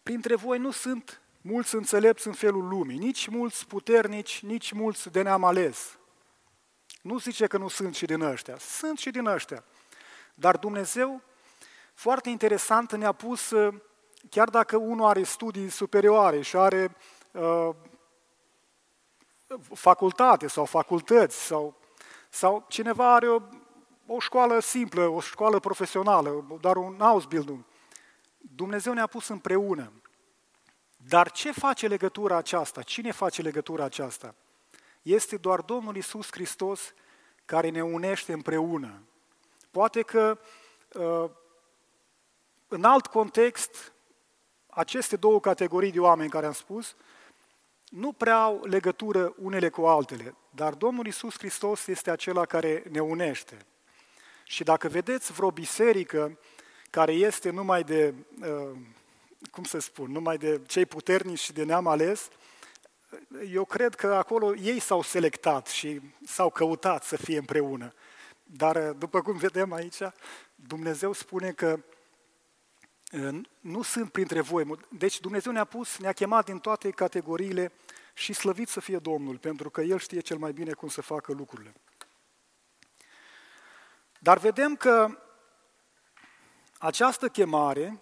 printre 0.03 0.35
voi 0.35 0.57
nu 0.57 0.71
sunt 0.71 1.21
mulți 1.41 1.75
înțelepți 1.75 2.27
în 2.27 2.33
felul 2.33 2.67
lumii, 2.67 2.97
nici 2.97 3.27
mulți 3.27 3.67
puternici, 3.67 4.39
nici 4.39 4.71
mulți 4.71 5.11
de 5.11 5.21
neam 5.21 5.43
ales. 5.43 5.97
Nu 7.01 7.17
zice 7.17 7.47
că 7.47 7.57
nu 7.57 7.67
sunt 7.67 7.95
și 7.95 8.05
din 8.05 8.21
ăștia, 8.21 8.57
sunt 8.57 8.97
și 8.97 9.09
din 9.09 9.25
ăștia. 9.25 9.63
Dar 10.33 10.57
Dumnezeu, 10.57 11.21
foarte 11.93 12.29
interesant, 12.29 12.95
ne-a 12.95 13.11
pus, 13.11 13.53
chiar 14.29 14.49
dacă 14.49 14.77
unul 14.77 15.05
are 15.05 15.23
studii 15.23 15.69
superioare 15.69 16.41
și 16.41 16.55
are 16.55 16.95
uh, 17.31 17.69
facultate 19.73 20.47
sau 20.47 20.65
facultăți 20.65 21.45
sau, 21.45 21.75
sau 22.29 22.65
cineva 22.67 23.13
are 23.13 23.29
o, 23.29 23.41
o 24.05 24.19
școală 24.19 24.59
simplă, 24.59 25.07
o 25.07 25.19
școală 25.19 25.59
profesională, 25.59 26.57
dar 26.61 26.75
un 26.75 27.01
Ausbildung. 27.01 27.63
Dumnezeu 28.37 28.93
ne-a 28.93 29.07
pus 29.07 29.27
împreună. 29.27 29.91
Dar 31.07 31.31
ce 31.31 31.51
face 31.51 31.87
legătura 31.87 32.35
aceasta? 32.35 32.81
Cine 32.81 33.11
face 33.11 33.41
legătura 33.41 33.83
aceasta? 33.83 34.35
Este 35.01 35.37
doar 35.37 35.61
Domnul 35.61 35.95
Isus 35.95 36.27
Hristos 36.31 36.93
care 37.45 37.69
ne 37.69 37.83
unește 37.83 38.33
împreună. 38.33 39.03
Poate 39.71 40.01
că 40.01 40.39
uh, 40.93 41.29
în 42.67 42.83
alt 42.83 43.07
context, 43.07 43.93
aceste 44.69 45.15
două 45.15 45.39
categorii 45.39 45.91
de 45.91 45.99
oameni 45.99 46.29
care 46.29 46.45
am 46.45 46.51
spus, 46.51 46.95
nu 47.89 48.11
prea 48.11 48.41
au 48.41 48.65
legătură 48.65 49.33
unele 49.37 49.69
cu 49.69 49.85
altele, 49.85 50.35
dar 50.49 50.73
Domnul 50.73 51.05
Isus 51.05 51.37
Hristos 51.37 51.87
este 51.87 52.11
acela 52.11 52.45
care 52.45 52.83
ne 52.91 52.99
unește. 52.99 53.65
Și 54.43 54.63
dacă 54.63 54.87
vedeți 54.87 55.31
vreo 55.31 55.51
biserică 55.51 56.39
care 56.89 57.11
este 57.11 57.49
numai 57.49 57.83
de, 57.83 58.13
uh, 58.41 58.77
cum 59.51 59.63
să 59.63 59.79
spun, 59.79 60.11
numai 60.11 60.37
de 60.37 60.61
cei 60.67 60.85
puternici 60.85 61.39
și 61.39 61.53
de 61.53 61.63
neam 61.63 61.87
ales, 61.87 62.27
eu 63.51 63.65
cred 63.65 63.95
că 63.95 64.13
acolo 64.13 64.55
ei 64.55 64.79
s-au 64.79 65.01
selectat 65.01 65.67
și 65.67 66.01
s-au 66.25 66.49
căutat 66.49 67.03
să 67.03 67.17
fie 67.17 67.37
împreună. 67.37 67.93
Dar, 68.43 68.75
uh, 68.75 68.95
după 68.97 69.21
cum 69.21 69.37
vedem 69.37 69.73
aici, 69.73 69.99
Dumnezeu 70.55 71.13
spune 71.13 71.51
că 71.51 71.79
nu 73.59 73.81
sunt 73.81 74.11
printre 74.11 74.41
voi. 74.41 74.77
Deci 74.89 75.19
Dumnezeu 75.19 75.51
ne-a 75.51 75.65
pus, 75.65 75.97
ne-a 75.97 76.13
chemat 76.13 76.45
din 76.45 76.59
toate 76.59 76.89
categoriile 76.89 77.71
și 78.13 78.33
slăvit 78.33 78.67
să 78.67 78.79
fie 78.79 78.97
Domnul, 78.97 79.37
pentru 79.37 79.69
că 79.69 79.81
El 79.81 79.99
știe 79.99 80.19
cel 80.19 80.37
mai 80.37 80.51
bine 80.51 80.73
cum 80.73 80.87
să 80.87 81.01
facă 81.01 81.33
lucrurile. 81.33 81.73
Dar 84.19 84.37
vedem 84.37 84.75
că 84.75 85.17
această 86.77 87.29
chemare 87.29 87.99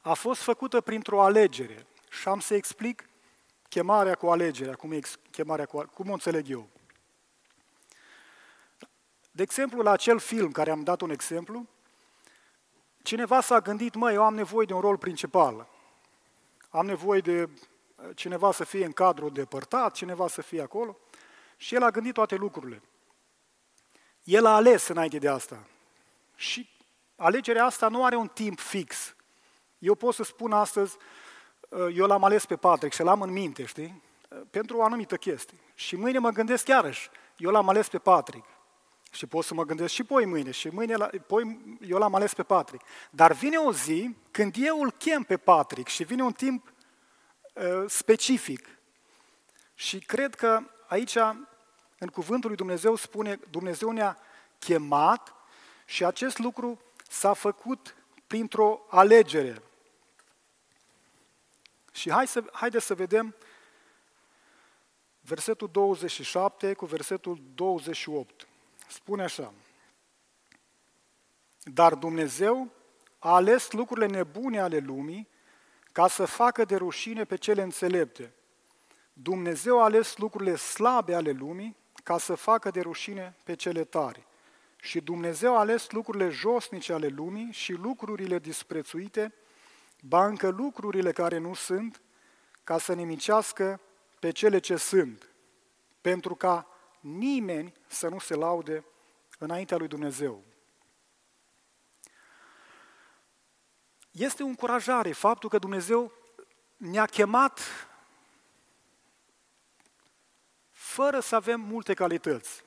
a 0.00 0.12
fost 0.12 0.40
făcută 0.40 0.80
printr-o 0.80 1.22
alegere. 1.22 1.86
Și 2.10 2.28
am 2.28 2.40
să 2.40 2.54
explic 2.54 3.08
chemarea 3.68 4.14
cu 4.14 4.26
alegerea, 4.26 4.74
cum, 4.74 4.92
e 4.92 5.00
chemarea 5.30 5.66
cu, 5.66 5.90
cum 5.94 6.10
o 6.10 6.12
înțeleg 6.12 6.48
eu. 6.48 6.68
De 9.30 9.42
exemplu, 9.42 9.82
la 9.82 9.90
acel 9.90 10.18
film 10.18 10.50
care 10.50 10.70
am 10.70 10.82
dat 10.82 11.00
un 11.00 11.10
exemplu, 11.10 11.68
Cineva 13.02 13.40
s-a 13.40 13.60
gândit, 13.60 13.94
măi, 13.94 14.14
eu 14.14 14.22
am 14.22 14.34
nevoie 14.34 14.66
de 14.66 14.72
un 14.72 14.80
rol 14.80 14.98
principal. 14.98 15.68
Am 16.68 16.86
nevoie 16.86 17.20
de 17.20 17.42
uh, 17.42 18.08
cineva 18.14 18.52
să 18.52 18.64
fie 18.64 18.84
în 18.84 18.92
cadru 18.92 19.28
depărtat, 19.28 19.94
cineva 19.94 20.28
să 20.28 20.42
fie 20.42 20.62
acolo. 20.62 20.96
Și 21.56 21.74
el 21.74 21.82
a 21.82 21.90
gândit 21.90 22.12
toate 22.12 22.34
lucrurile. 22.34 22.82
El 24.22 24.46
a 24.46 24.54
ales 24.54 24.88
înainte 24.88 25.18
de 25.18 25.28
asta. 25.28 25.66
Și 26.34 26.68
alegerea 27.16 27.64
asta 27.64 27.88
nu 27.88 28.04
are 28.04 28.16
un 28.16 28.28
timp 28.28 28.58
fix. 28.58 29.14
Eu 29.78 29.94
pot 29.94 30.14
să 30.14 30.22
spun 30.22 30.52
astăzi, 30.52 30.96
uh, 31.68 31.96
eu 31.96 32.06
l-am 32.06 32.24
ales 32.24 32.46
pe 32.46 32.56
Patrick 32.56 32.94
și 32.94 33.02
l-am 33.02 33.22
în 33.22 33.30
minte, 33.30 33.64
știi? 33.64 34.02
Uh, 34.28 34.40
pentru 34.50 34.76
o 34.76 34.82
anumită 34.84 35.16
chestie. 35.16 35.58
Și 35.74 35.96
mâine 35.96 36.18
mă 36.18 36.30
gândesc 36.30 36.68
iarăși, 36.68 37.10
eu 37.36 37.50
l-am 37.50 37.68
ales 37.68 37.88
pe 37.88 37.98
Patrick. 37.98 38.46
Și 39.12 39.26
pot 39.26 39.44
să 39.44 39.54
mă 39.54 39.64
gândesc 39.64 39.92
și 39.92 40.04
poi 40.04 40.24
mâine, 40.24 40.50
și 40.50 40.68
mâine, 40.68 40.94
la, 40.94 41.10
poi 41.26 41.76
eu 41.80 41.98
l-am 41.98 42.14
ales 42.14 42.34
pe 42.34 42.42
Patrick. 42.42 42.84
Dar 43.10 43.32
vine 43.32 43.56
o 43.56 43.72
zi 43.72 44.16
când 44.30 44.54
eu 44.58 44.80
îl 44.80 44.90
chem 44.90 45.22
pe 45.22 45.36
Patrick 45.36 45.88
și 45.88 46.04
vine 46.04 46.22
un 46.22 46.32
timp 46.32 46.72
uh, 47.54 47.84
specific. 47.86 48.68
Și 49.74 49.98
cred 49.98 50.34
că 50.34 50.60
aici, 50.86 51.16
în 51.98 52.08
cuvântul 52.12 52.48
lui 52.48 52.58
Dumnezeu, 52.58 52.94
spune, 52.94 53.38
Dumnezeu 53.50 53.90
ne-a 53.90 54.18
chemat 54.58 55.34
și 55.84 56.04
acest 56.04 56.38
lucru 56.38 56.80
s-a 57.08 57.32
făcut 57.32 57.96
printr-o 58.26 58.86
alegere. 58.90 59.62
Și 61.92 62.10
hai 62.10 62.26
să, 62.26 62.44
haideți 62.52 62.86
să 62.86 62.94
vedem 62.94 63.34
versetul 65.20 65.68
27 65.72 66.72
cu 66.72 66.86
versetul 66.86 67.42
28 67.54 68.46
spune 68.92 69.22
așa, 69.22 69.52
dar 71.62 71.94
Dumnezeu 71.94 72.68
a 73.18 73.34
ales 73.34 73.70
lucrurile 73.70 74.06
nebune 74.06 74.60
ale 74.60 74.78
lumii 74.78 75.28
ca 75.92 76.08
să 76.08 76.24
facă 76.24 76.64
de 76.64 76.76
rușine 76.76 77.24
pe 77.24 77.36
cele 77.36 77.62
înțelepte. 77.62 78.32
Dumnezeu 79.12 79.80
a 79.80 79.84
ales 79.84 80.16
lucrurile 80.16 80.56
slabe 80.56 81.14
ale 81.14 81.30
lumii 81.30 81.76
ca 82.02 82.18
să 82.18 82.34
facă 82.34 82.70
de 82.70 82.80
rușine 82.80 83.36
pe 83.44 83.54
cele 83.54 83.84
tari. 83.84 84.26
Și 84.76 85.00
Dumnezeu 85.00 85.56
a 85.56 85.58
ales 85.58 85.90
lucrurile 85.90 86.28
josnice 86.28 86.92
ale 86.92 87.06
lumii 87.06 87.52
și 87.52 87.72
lucrurile 87.72 88.38
disprețuite, 88.38 89.34
ba 90.00 90.26
încă 90.26 90.48
lucrurile 90.48 91.12
care 91.12 91.38
nu 91.38 91.54
sunt, 91.54 92.00
ca 92.64 92.78
să 92.78 92.92
nimicească 92.92 93.80
pe 94.20 94.30
cele 94.30 94.58
ce 94.58 94.76
sunt, 94.76 95.28
pentru 96.00 96.34
ca 96.34 96.66
nimeni 97.02 97.72
să 97.86 98.08
nu 98.08 98.18
se 98.18 98.34
laude 98.34 98.84
înaintea 99.38 99.76
lui 99.76 99.88
Dumnezeu. 99.88 100.42
Este 104.10 104.42
o 104.42 104.46
încurajare 104.46 105.12
faptul 105.12 105.48
că 105.48 105.58
Dumnezeu 105.58 106.12
ne-a 106.76 107.06
chemat 107.06 107.60
fără 110.70 111.20
să 111.20 111.34
avem 111.34 111.60
multe 111.60 111.94
calități. 111.94 112.64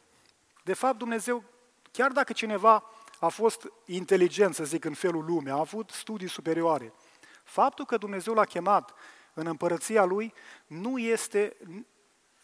De 0.64 0.74
fapt, 0.74 0.98
Dumnezeu, 0.98 1.44
chiar 1.92 2.12
dacă 2.12 2.34
cineva 2.34 2.84
a 3.20 3.28
fost 3.28 3.72
inteligent, 3.86 4.56
să 4.56 4.64
zic, 4.64 4.86
în 4.86 4.94
felul 4.94 5.26
lumii, 5.26 5.52
a 5.52 5.60
avut 5.60 5.90
studii 5.90 6.28
superioare, 6.28 6.94
faptul 7.44 7.86
că 7.86 7.98
Dumnezeu 7.98 8.34
l-a 8.34 8.46
chemat 8.46 8.94
în 9.34 9.48
împărăția 9.48 10.04
lui 10.04 10.34
nu 10.68 10.98
este 10.98 11.58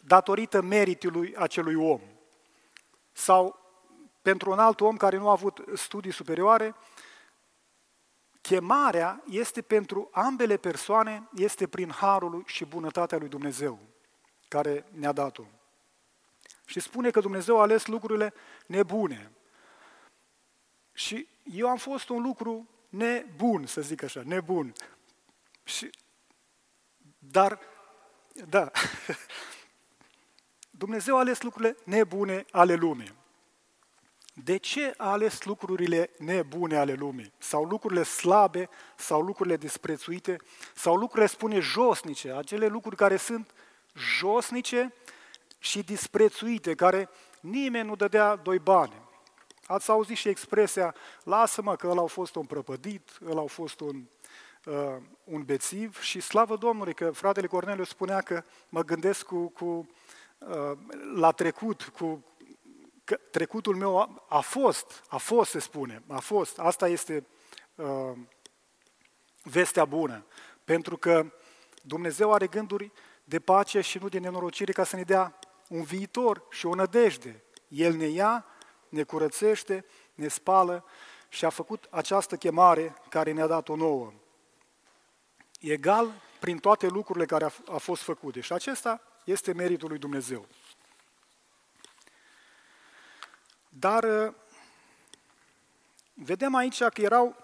datorită 0.04 0.62
meritului 0.62 1.36
acelui 1.36 1.74
om. 1.74 2.00
Sau 3.12 3.60
pentru 4.22 4.50
un 4.50 4.58
alt 4.58 4.80
om 4.80 4.96
care 4.96 5.16
nu 5.16 5.28
a 5.28 5.32
avut 5.32 5.64
studii 5.74 6.12
superioare, 6.12 6.74
chemarea 8.40 9.22
este 9.26 9.62
pentru 9.62 10.08
ambele 10.12 10.56
persoane, 10.56 11.28
este 11.34 11.66
prin 11.66 11.90
harul 11.90 12.42
și 12.46 12.64
bunătatea 12.64 13.18
lui 13.18 13.28
Dumnezeu 13.28 13.78
care 14.48 14.86
ne-a 14.90 15.12
dat-o. 15.12 15.44
Și 16.66 16.80
spune 16.80 17.10
că 17.10 17.20
Dumnezeu 17.20 17.58
a 17.58 17.62
ales 17.62 17.86
lucrurile 17.86 18.34
nebune. 18.66 19.32
Și 20.92 21.28
eu 21.42 21.68
am 21.68 21.76
fost 21.76 22.08
un 22.08 22.22
lucru 22.22 22.68
nebun, 22.88 23.66
să 23.66 23.80
zic 23.80 24.02
așa, 24.02 24.22
nebun. 24.24 24.72
Și, 25.64 25.90
dar, 27.18 27.58
da, 28.48 28.70
Dumnezeu 30.82 31.16
a 31.16 31.18
ales 31.18 31.42
lucrurile 31.42 31.76
nebune 31.84 32.44
ale 32.50 32.74
lumii. 32.74 33.14
De 34.34 34.56
ce 34.56 34.94
a 34.96 35.10
ales 35.10 35.42
lucrurile 35.42 36.10
nebune 36.18 36.76
ale 36.76 36.92
lumii? 36.92 37.32
Sau 37.38 37.64
lucrurile 37.64 38.02
slabe, 38.02 38.68
sau 38.96 39.20
lucrurile 39.20 39.56
disprețuite, 39.56 40.36
sau 40.74 40.96
lucrurile, 40.96 41.26
spune, 41.26 41.58
josnice, 41.58 42.32
acele 42.32 42.66
lucruri 42.66 42.96
care 42.96 43.16
sunt 43.16 43.50
josnice 44.18 44.94
și 45.58 45.82
disprețuite, 45.82 46.74
care 46.74 47.08
nimeni 47.40 47.88
nu 47.88 47.96
dădea 47.96 48.36
doi 48.36 48.58
bani. 48.58 49.02
Ați 49.66 49.90
auzit 49.90 50.16
și 50.16 50.28
expresia, 50.28 50.94
lasă-mă 51.22 51.76
că 51.76 51.86
ăla 51.88 52.00
au 52.00 52.06
fost 52.06 52.34
un 52.34 52.44
prăpădit, 52.44 53.18
ăla 53.28 53.40
au 53.40 53.46
fost 53.46 53.80
un, 53.80 54.04
uh, 54.64 54.96
un 55.24 55.42
bețiv 55.42 56.00
și 56.00 56.20
slavă 56.20 56.56
Domnului 56.56 56.94
că 56.94 57.10
fratele 57.10 57.46
Corneliu 57.46 57.84
spunea 57.84 58.20
că 58.20 58.42
mă 58.68 58.82
gândesc 58.84 59.26
cu, 59.26 59.48
cu, 59.48 59.64
uh, 59.64 59.86
la 61.14 61.30
trecut, 61.30 61.82
cu, 61.82 62.24
că 63.04 63.18
trecutul 63.30 63.76
meu 63.76 63.98
a, 63.98 64.24
a 64.28 64.40
fost, 64.40 65.04
a 65.08 65.16
fost 65.16 65.50
se 65.50 65.58
spune, 65.58 66.02
a 66.08 66.18
fost. 66.18 66.58
Asta 66.58 66.88
este 66.88 67.26
uh, 67.74 68.12
vestea 69.42 69.84
bună, 69.84 70.26
pentru 70.64 70.96
că 70.96 71.32
Dumnezeu 71.82 72.32
are 72.32 72.46
gânduri 72.46 72.92
de 73.24 73.40
pace 73.40 73.80
și 73.80 73.98
nu 73.98 74.08
de 74.08 74.18
nenorocire 74.18 74.72
ca 74.72 74.84
să 74.84 74.96
ne 74.96 75.02
dea 75.02 75.38
un 75.68 75.82
viitor 75.82 76.46
și 76.50 76.66
o 76.66 76.74
nădejde. 76.74 77.42
El 77.68 77.94
ne 77.94 78.06
ia, 78.06 78.46
ne 78.88 79.02
curățește, 79.02 79.84
ne 80.14 80.28
spală 80.28 80.84
și 81.28 81.44
a 81.44 81.50
făcut 81.50 81.86
această 81.90 82.36
chemare 82.36 82.94
care 83.08 83.32
ne-a 83.32 83.46
dat-o 83.46 83.76
nouă. 83.76 84.12
Egal 85.60 86.12
prin 86.40 86.58
toate 86.58 86.86
lucrurile 86.86 87.26
care 87.26 87.44
a, 87.44 87.50
a 87.74 87.76
fost 87.76 88.02
făcute. 88.02 88.40
Și 88.40 88.52
acesta 88.52 89.00
este 89.24 89.52
meritul 89.52 89.88
lui 89.88 89.98
Dumnezeu. 89.98 90.46
Dar 93.68 94.04
uh, 94.04 94.34
vedem 96.14 96.54
aici 96.54 96.82
că 96.82 97.00
erau 97.00 97.36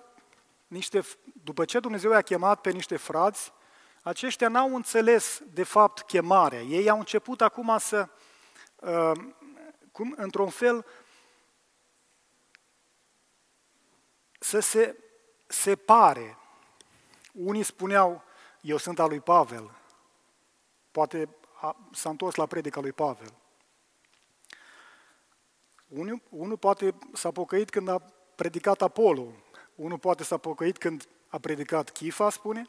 niște, 0.66 1.04
după 1.44 1.64
ce 1.64 1.80
Dumnezeu 1.80 2.10
i-a 2.10 2.22
chemat 2.22 2.60
pe 2.60 2.70
niște 2.70 2.96
frați, 2.96 3.52
aceștia 4.02 4.48
n-au 4.48 4.74
înțeles 4.74 5.40
de 5.52 5.62
fapt 5.62 6.02
chemarea. 6.02 6.60
Ei 6.60 6.88
au 6.90 6.98
început 6.98 7.40
acum 7.40 7.78
să, 7.78 8.08
uh, 8.76 9.12
cum, 9.92 10.14
într-un 10.16 10.48
fel, 10.48 10.86
să 14.38 14.60
se 14.60 14.96
separe. 15.46 16.38
Unii 17.32 17.62
spuneau, 17.62 18.22
eu 18.60 18.76
sunt 18.76 18.98
al 18.98 19.08
lui 19.08 19.20
Pavel. 19.20 19.70
Poate 20.90 21.28
a, 21.60 21.76
s-a 21.92 22.08
întors 22.08 22.34
la 22.34 22.46
predica 22.46 22.80
lui 22.80 22.92
Pavel. 22.92 23.34
Unul, 25.88 26.22
unul 26.28 26.56
poate 26.56 26.94
s-a 27.12 27.30
pocăit 27.30 27.70
când 27.70 27.88
a 27.88 27.98
predicat 28.34 28.82
Apollo, 28.82 29.32
unul 29.74 29.98
poate 29.98 30.24
s-a 30.24 30.36
pocăit 30.36 30.78
când 30.78 31.08
a 31.28 31.38
predicat 31.38 31.90
Chifa, 31.90 32.30
spune, 32.30 32.66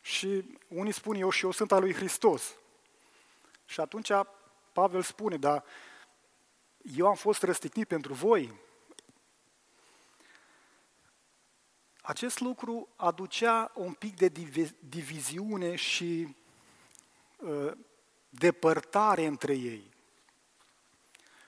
și 0.00 0.58
unii 0.68 0.92
spun 0.92 1.14
eu 1.14 1.30
și 1.30 1.44
eu 1.44 1.50
sunt 1.50 1.72
al 1.72 1.80
lui 1.80 1.94
Hristos. 1.94 2.56
Și 3.64 3.80
atunci 3.80 4.10
Pavel 4.72 5.02
spune, 5.02 5.36
dar 5.36 5.64
eu 6.96 7.06
am 7.06 7.14
fost 7.14 7.42
răstignit 7.42 7.88
pentru 7.88 8.12
voi. 8.12 8.52
Acest 12.02 12.40
lucru 12.40 12.88
aducea 12.96 13.72
un 13.74 13.92
pic 13.92 14.16
de 14.16 14.28
diviziune 14.88 15.74
și 15.74 16.36
uh, 17.36 17.72
depărtare 18.38 19.24
între 19.24 19.54
ei. 19.54 19.92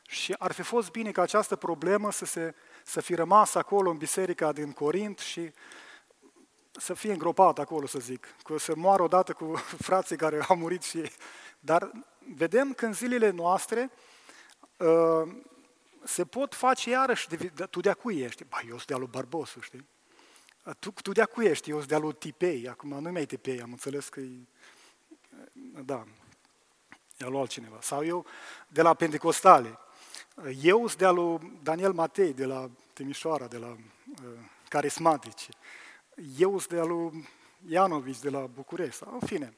Și 0.08 0.34
ar 0.38 0.52
fi 0.52 0.62
fost 0.62 0.90
bine 0.90 1.10
ca 1.10 1.22
această 1.22 1.56
problemă 1.56 2.12
să, 2.12 2.24
se, 2.24 2.54
să 2.84 3.00
fi 3.00 3.14
rămas 3.14 3.54
acolo 3.54 3.90
în 3.90 3.96
biserica 3.96 4.52
din 4.52 4.72
Corint 4.72 5.18
și 5.18 5.52
să 6.72 6.94
fie 6.94 7.12
îngropat 7.12 7.58
acolo, 7.58 7.86
să 7.86 7.98
zic, 7.98 8.34
că 8.42 8.58
să 8.58 8.74
moară 8.76 9.02
odată 9.02 9.32
cu 9.32 9.54
frații 9.88 10.16
care 10.16 10.44
au 10.48 10.56
murit 10.56 10.82
și 10.82 10.98
ei. 10.98 11.12
Dar 11.60 11.90
vedem 12.34 12.72
că 12.72 12.86
în 12.86 12.92
zilele 12.92 13.30
noastre 13.30 13.90
uh, 14.78 15.34
se 16.04 16.24
pot 16.24 16.54
face 16.54 16.90
iarăși, 16.90 17.28
de, 17.28 17.66
tu 17.70 17.80
de-a 17.80 17.94
cui 17.94 18.20
ești? 18.20 18.44
Ba, 18.44 18.60
eu 18.68 18.74
sunt 18.74 18.86
de-a 18.86 18.96
lui 18.96 19.08
Barbosu, 19.10 19.60
știi? 19.60 19.88
Tu, 20.78 20.90
tu 20.90 21.12
de-a 21.12 21.26
cui 21.26 21.46
ești? 21.46 21.70
Eu 21.70 21.76
sunt 21.76 21.88
de-a 21.88 21.98
lui 21.98 22.12
Tipei, 22.12 22.68
acum 22.68 22.88
nu 22.88 23.10
mai 23.10 23.26
Tipei, 23.26 23.60
am 23.60 23.70
înțeles 23.70 24.08
că 24.08 24.20
e... 24.20 24.46
Da, 25.84 26.04
i-a 27.16 27.28
luat 27.28 27.40
altcineva. 27.40 27.78
Sau 27.80 28.04
eu 28.04 28.26
de 28.68 28.82
la 28.82 28.94
Pentecostale. 28.94 29.78
Eu 30.62 30.86
sunt 30.86 30.98
de-a 30.98 31.10
lui 31.10 31.58
Daniel 31.62 31.92
Matei, 31.92 32.32
de 32.32 32.44
la 32.44 32.70
Timișoara, 32.92 33.46
de 33.46 33.56
la 33.56 33.66
uh, 33.66 33.78
Carismatici. 34.68 35.48
Eu 36.38 36.58
sunt 36.58 36.72
de-a 36.72 36.84
lui 36.84 37.28
Ianovici, 37.68 38.18
de 38.18 38.30
la 38.30 38.40
București. 38.40 38.96
Sau, 38.96 39.12
în 39.12 39.26
fine. 39.26 39.56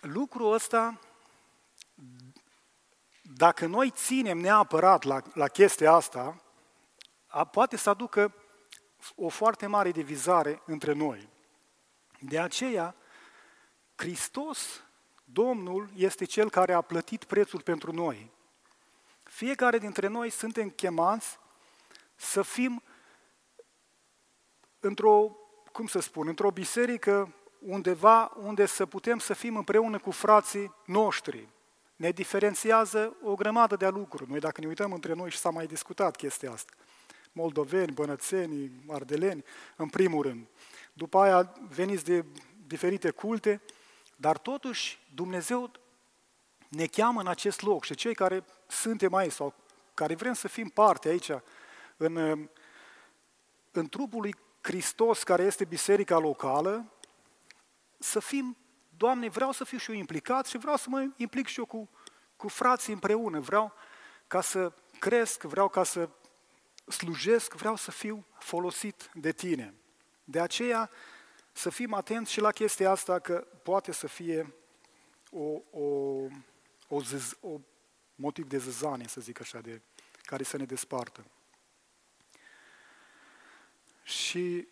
Lucrul 0.00 0.52
ăsta, 0.52 1.00
dacă 3.22 3.66
noi 3.66 3.90
ținem 3.90 4.38
neapărat 4.38 5.02
la, 5.02 5.22
la 5.34 5.48
chestia 5.48 5.92
asta, 5.92 6.42
a, 7.26 7.44
poate 7.44 7.76
să 7.76 7.90
aducă 7.90 8.34
o 9.14 9.28
foarte 9.28 9.66
mare 9.66 9.90
divizare 9.90 10.62
între 10.64 10.92
noi. 10.92 11.28
De 12.20 12.38
aceea, 12.40 12.94
Hristos, 13.94 14.82
Domnul, 15.32 15.88
este 15.96 16.24
Cel 16.24 16.50
care 16.50 16.72
a 16.72 16.80
plătit 16.80 17.24
prețul 17.24 17.60
pentru 17.60 17.92
noi. 17.92 18.30
Fiecare 19.22 19.78
dintre 19.78 20.06
noi 20.06 20.30
suntem 20.30 20.70
chemați 20.70 21.38
să 22.14 22.42
fim 22.42 22.82
într-o, 24.80 25.36
cum 25.72 25.86
să 25.86 26.00
spun, 26.00 26.28
într-o 26.28 26.50
biserică 26.50 27.34
undeva 27.58 28.32
unde 28.36 28.66
să 28.66 28.86
putem 28.86 29.18
să 29.18 29.34
fim 29.34 29.56
împreună 29.56 29.98
cu 29.98 30.10
frații 30.10 30.74
noștri. 30.84 31.48
Ne 31.96 32.10
diferențiază 32.10 33.16
o 33.22 33.34
grămadă 33.34 33.76
de 33.76 33.88
lucruri. 33.88 34.30
Noi 34.30 34.40
dacă 34.40 34.60
ne 34.60 34.66
uităm 34.66 34.92
între 34.92 35.12
noi 35.12 35.30
și 35.30 35.38
s-a 35.38 35.50
mai 35.50 35.66
discutat 35.66 36.16
chestia 36.16 36.52
asta. 36.52 36.72
Moldoveni, 37.32 37.92
bănățeni, 37.92 38.70
ardeleni, 38.88 39.44
în 39.76 39.88
primul 39.88 40.22
rând. 40.22 40.46
După 40.92 41.18
aia 41.18 41.54
veniți 41.68 42.04
de 42.04 42.24
diferite 42.66 43.10
culte, 43.10 43.60
dar 44.20 44.38
totuși 44.38 44.98
Dumnezeu 45.14 45.70
ne 46.68 46.86
cheamă 46.86 47.20
în 47.20 47.26
acest 47.26 47.62
loc 47.62 47.84
și 47.84 47.94
cei 47.94 48.14
care 48.14 48.44
suntem 48.66 49.14
aici 49.14 49.32
sau 49.32 49.54
care 49.94 50.14
vrem 50.14 50.32
să 50.32 50.48
fim 50.48 50.68
parte 50.68 51.08
aici, 51.08 51.30
în, 51.96 52.48
în 53.70 53.88
trupul 53.88 54.20
lui 54.20 54.34
Hristos, 54.60 55.22
care 55.22 55.42
este 55.42 55.64
biserica 55.64 56.18
locală, 56.18 56.92
să 57.98 58.20
fim, 58.20 58.56
Doamne, 58.96 59.28
vreau 59.28 59.52
să 59.52 59.64
fiu 59.64 59.78
și 59.78 59.90
eu 59.90 59.96
implicat 59.96 60.46
și 60.46 60.58
vreau 60.58 60.76
să 60.76 60.86
mă 60.88 61.08
implic 61.16 61.46
și 61.46 61.58
eu 61.58 61.64
cu, 61.64 61.88
cu 62.36 62.48
frații 62.48 62.92
împreună. 62.92 63.40
Vreau 63.40 63.72
ca 64.26 64.40
să 64.40 64.72
cresc, 64.98 65.42
vreau 65.42 65.68
ca 65.68 65.84
să 65.84 66.08
slujesc, 66.86 67.54
vreau 67.54 67.76
să 67.76 67.90
fiu 67.90 68.24
folosit 68.38 69.10
de 69.14 69.32
tine. 69.32 69.74
De 70.24 70.40
aceea 70.40 70.90
să 71.58 71.70
fim 71.70 71.94
atenți 71.94 72.32
și 72.32 72.40
la 72.40 72.50
chestia 72.50 72.90
asta 72.90 73.18
că 73.18 73.46
poate 73.62 73.92
să 73.92 74.06
fie 74.06 74.54
o, 75.30 75.80
o 75.80 76.26
o, 76.88 77.00
zâz, 77.00 77.36
o 77.40 77.60
motiv 78.14 78.48
de 78.48 78.58
zăzanie, 78.58 79.08
să 79.08 79.20
zic 79.20 79.40
așa, 79.40 79.60
de, 79.60 79.82
care 80.22 80.42
să 80.42 80.56
ne 80.56 80.64
despartă. 80.64 81.24
Și 84.02 84.68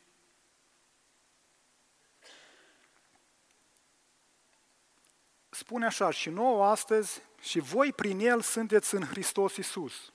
spune 5.51 5.87
așa, 5.87 6.11
și 6.11 6.31
nouă 6.31 6.65
astăzi, 6.65 7.23
și 7.41 7.59
voi 7.59 7.93
prin 7.93 8.19
El 8.19 8.41
sunteți 8.41 8.95
în 8.95 9.05
Hristos 9.05 9.57
Iisus. 9.57 10.13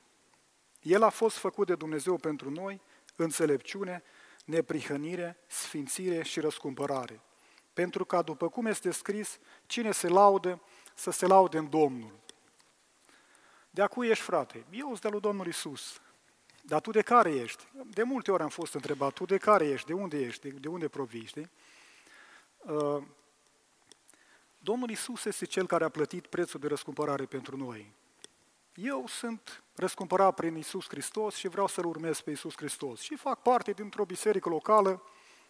El 0.81 1.03
a 1.03 1.09
fost 1.09 1.37
făcut 1.37 1.67
de 1.67 1.75
Dumnezeu 1.75 2.17
pentru 2.17 2.49
noi, 2.49 2.81
înțelepciune, 3.15 4.03
neprihănire, 4.45 5.37
sfințire 5.47 6.23
și 6.23 6.39
răscumpărare. 6.39 7.21
Pentru 7.73 8.05
ca, 8.05 8.21
după 8.21 8.49
cum 8.49 8.65
este 8.65 8.91
scris, 8.91 9.39
cine 9.65 9.91
se 9.91 10.07
laudă, 10.07 10.61
să 10.93 11.11
se 11.11 11.25
laude 11.25 11.57
în 11.57 11.69
Domnul. 11.69 12.19
De 13.69 13.81
acu 13.81 14.03
ești, 14.03 14.23
frate? 14.23 14.65
Eu 14.71 14.87
sunt 14.87 15.01
de 15.01 15.07
lui 15.07 15.19
Domnul 15.19 15.47
Isus. 15.47 16.01
Dar 16.61 16.81
tu 16.81 16.91
de 16.91 17.01
care 17.01 17.31
ești? 17.31 17.67
De 17.89 18.03
multe 18.03 18.31
ori 18.31 18.43
am 18.43 18.49
fost 18.49 18.73
întrebat, 18.73 19.13
tu 19.13 19.25
de 19.25 19.37
care 19.37 19.67
ești? 19.67 19.87
De 19.87 19.93
unde 19.93 20.19
ești? 20.19 20.49
De, 20.49 20.59
de 20.59 20.67
unde 20.67 20.87
provii? 20.87 21.25
Știi? 21.25 21.49
Uh, 22.57 23.03
Domnul 24.59 24.89
Isus 24.89 25.25
este 25.25 25.45
Cel 25.45 25.67
care 25.67 25.83
a 25.83 25.89
plătit 25.89 26.27
prețul 26.27 26.59
de 26.59 26.67
răscumpărare 26.67 27.25
pentru 27.25 27.57
noi. 27.57 27.93
Eu 28.73 29.07
sunt 29.07 29.63
răscumpărat 29.75 30.35
prin 30.35 30.55
Isus 30.55 30.87
Hristos 30.87 31.35
și 31.35 31.47
vreau 31.47 31.67
să-L 31.67 31.85
urmez 31.85 32.21
pe 32.21 32.31
Isus 32.31 32.55
Hristos. 32.55 33.01
Și 33.01 33.15
fac 33.15 33.41
parte 33.41 33.71
dintr-o 33.71 34.05
biserică 34.05 34.49
locală 34.49 35.03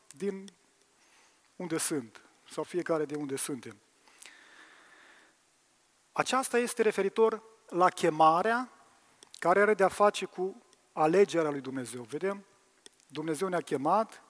din 0.08 0.50
unde 1.56 1.78
sunt, 1.78 2.22
sau 2.50 2.64
fiecare 2.64 3.06
de 3.06 3.16
unde 3.16 3.36
suntem. 3.36 3.78
Aceasta 6.12 6.58
este 6.58 6.82
referitor 6.82 7.44
la 7.68 7.90
chemarea 7.90 8.70
care 9.40 9.62
are 9.62 9.74
de-a 9.74 9.88
face 9.88 10.26
cu 10.26 10.62
alegerea 10.94 11.50
lui 11.50 11.62
Dumnezeu. 11.62 12.04
Vedem? 12.04 12.46
Dumnezeu 13.08 13.48
ne-a 13.48 13.62
chemat 13.62 14.24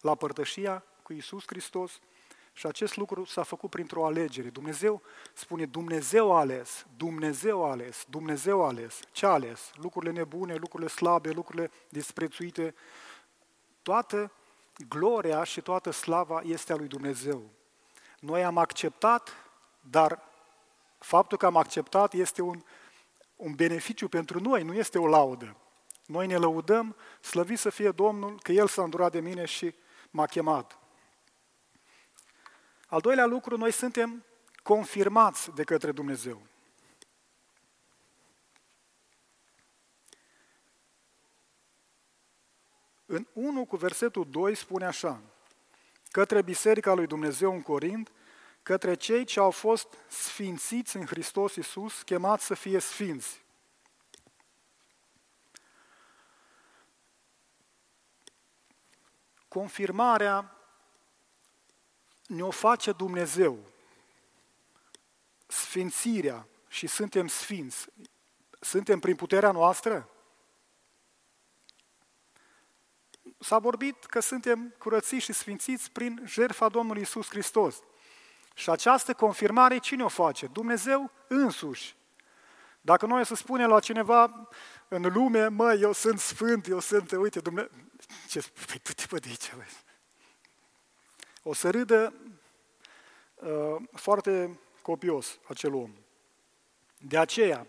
la 0.00 0.14
părtășia 0.14 0.84
cu 1.02 1.12
Isus 1.12 1.42
Hristos 1.46 2.00
și 2.52 2.66
acest 2.66 2.96
lucru 2.96 3.24
s-a 3.24 3.42
făcut 3.42 3.70
printr-o 3.70 4.06
alegere. 4.06 4.48
Dumnezeu 4.48 5.02
spune, 5.32 5.66
Dumnezeu 5.66 6.32
a 6.36 6.38
ales, 6.38 6.86
Dumnezeu 6.96 7.64
a 7.64 7.70
ales, 7.70 8.04
Dumnezeu 8.08 8.62
a 8.62 8.66
ales. 8.66 9.00
Ce 9.12 9.26
a 9.26 9.28
ales? 9.28 9.72
Lucrurile 9.74 10.12
nebune, 10.12 10.54
lucrurile 10.54 10.88
slabe, 10.88 11.30
lucrurile 11.30 11.70
disprețuite. 11.88 12.74
Toată 13.82 14.32
gloria 14.88 15.44
și 15.44 15.60
toată 15.60 15.90
slava 15.90 16.40
este 16.44 16.72
a 16.72 16.76
lui 16.76 16.86
Dumnezeu. 16.86 17.42
Noi 18.20 18.44
am 18.44 18.58
acceptat, 18.58 19.34
dar 19.80 20.22
faptul 20.98 21.38
că 21.38 21.46
am 21.46 21.56
acceptat 21.56 22.12
este 22.12 22.42
un, 22.42 22.62
un 23.36 23.52
beneficiu 23.54 24.08
pentru 24.08 24.40
noi, 24.40 24.62
nu 24.62 24.74
este 24.74 24.98
o 24.98 25.06
laudă. 25.06 25.56
Noi 26.06 26.26
ne 26.26 26.36
lăudăm, 26.36 26.96
slăvit 27.20 27.58
să 27.58 27.70
fie 27.70 27.90
Domnul, 27.90 28.38
că 28.42 28.52
El 28.52 28.68
s-a 28.68 28.82
îndurat 28.82 29.12
de 29.12 29.20
mine 29.20 29.44
și 29.44 29.74
m-a 30.10 30.26
chemat. 30.26 30.81
Al 32.92 33.00
doilea 33.00 33.26
lucru, 33.26 33.56
noi 33.56 33.72
suntem 33.72 34.24
confirmați 34.62 35.50
de 35.50 35.64
către 35.64 35.92
Dumnezeu. 35.92 36.42
În 43.06 43.26
1 43.32 43.64
cu 43.64 43.76
versetul 43.76 44.30
2 44.30 44.54
spune 44.54 44.84
așa, 44.84 45.20
către 46.10 46.42
Biserica 46.42 46.92
lui 46.92 47.06
Dumnezeu 47.06 47.52
în 47.52 47.62
Corint, 47.62 48.12
către 48.62 48.94
cei 48.94 49.24
ce 49.24 49.40
au 49.40 49.50
fost 49.50 49.96
sfințiți 50.08 50.96
în 50.96 51.06
Hristos 51.06 51.54
Iisus, 51.54 52.02
chemați 52.02 52.44
să 52.44 52.54
fie 52.54 52.78
sfinți. 52.78 53.44
Confirmarea 59.48 60.56
ne-o 62.32 62.50
face 62.50 62.92
Dumnezeu. 62.92 63.58
Sfințirea 65.46 66.46
și 66.68 66.86
suntem 66.86 67.26
sfinți. 67.26 67.86
Suntem 68.60 68.98
prin 68.98 69.16
puterea 69.16 69.50
noastră? 69.50 70.08
S-a 73.38 73.58
vorbit 73.58 74.04
că 74.04 74.20
suntem 74.20 74.74
curățiți 74.78 75.24
și 75.24 75.32
sfințiți 75.32 75.90
prin 75.90 76.22
jertfa 76.26 76.68
Domnului 76.68 77.02
Isus 77.02 77.28
Hristos. 77.28 77.76
Și 78.54 78.70
această 78.70 79.14
confirmare 79.14 79.78
cine 79.78 80.04
o 80.04 80.08
face? 80.08 80.46
Dumnezeu 80.46 81.10
însuși. 81.28 81.96
Dacă 82.80 83.06
noi 83.06 83.26
să 83.26 83.34
spunem 83.34 83.68
la 83.68 83.80
cineva 83.80 84.48
în 84.88 85.12
lume, 85.12 85.48
mă, 85.48 85.72
eu 85.72 85.92
sunt 85.92 86.20
sfânt, 86.20 86.66
eu 86.66 86.80
sunt, 86.80 87.12
uite, 87.12 87.40
Dumnezeu, 87.40 87.70
ce 88.28 88.40
spui, 88.40 88.80
du-te 88.82 89.18
de 89.18 89.28
aici, 89.28 89.54
bă. 89.54 89.62
O 91.42 91.54
să 91.54 91.70
râdă 91.70 92.14
uh, 93.34 93.76
foarte 93.92 94.58
copios 94.82 95.38
acel 95.48 95.74
om. 95.74 95.92
De 96.98 97.18
aceea, 97.18 97.66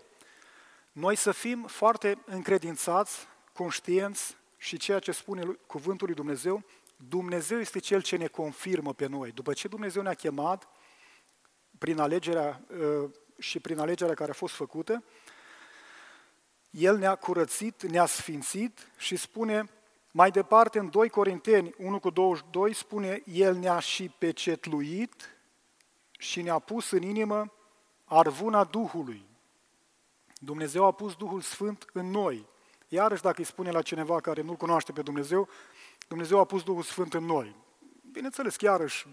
noi 0.92 1.16
să 1.16 1.32
fim 1.32 1.66
foarte 1.66 2.18
încredințați, 2.24 3.26
conștienți 3.52 4.36
și 4.56 4.76
ceea 4.76 4.98
ce 4.98 5.12
spune 5.12 5.58
cuvântul 5.66 6.06
lui 6.06 6.16
Dumnezeu, 6.16 6.62
Dumnezeu 6.96 7.58
este 7.58 7.78
Cel 7.78 8.02
ce 8.02 8.16
ne 8.16 8.26
confirmă 8.26 8.92
pe 8.92 9.06
noi. 9.06 9.32
După 9.32 9.52
ce 9.52 9.68
Dumnezeu 9.68 10.02
ne-a 10.02 10.14
chemat, 10.14 10.68
prin 11.78 11.98
alegerea 11.98 12.60
uh, 12.68 13.10
și 13.38 13.60
prin 13.60 13.78
alegerea 13.78 14.14
care 14.14 14.30
a 14.30 14.34
fost 14.34 14.54
făcută, 14.54 15.04
El 16.70 16.96
ne-a 16.96 17.14
curățit, 17.14 17.82
ne-a 17.82 18.06
sfințit 18.06 18.90
și 18.96 19.16
spune 19.16 19.68
mai 20.16 20.30
departe, 20.30 20.78
în 20.78 20.90
2 20.90 21.08
Corinteni 21.08 21.74
1 21.78 21.98
cu 22.00 22.10
22, 22.10 22.72
spune, 22.72 23.22
El 23.24 23.56
ne-a 23.56 23.78
și 23.78 24.08
pecetluit 24.18 25.38
și 26.18 26.42
ne-a 26.42 26.58
pus 26.58 26.90
în 26.90 27.02
inimă 27.02 27.52
arvuna 28.04 28.64
Duhului. 28.64 29.26
Dumnezeu 30.38 30.84
a 30.84 30.92
pus 30.92 31.14
Duhul 31.14 31.40
Sfânt 31.40 31.86
în 31.92 32.10
noi. 32.10 32.46
Iarăși, 32.88 33.22
dacă 33.22 33.34
îi 33.38 33.44
spune 33.44 33.70
la 33.70 33.82
cineva 33.82 34.20
care 34.20 34.42
nu-L 34.42 34.56
cunoaște 34.56 34.92
pe 34.92 35.02
Dumnezeu, 35.02 35.48
Dumnezeu 36.08 36.38
a 36.38 36.44
pus 36.44 36.62
Duhul 36.62 36.82
Sfânt 36.82 37.14
în 37.14 37.24
noi. 37.24 37.56
Bineînțeles, 38.12 38.56
iarăși, 38.60 39.06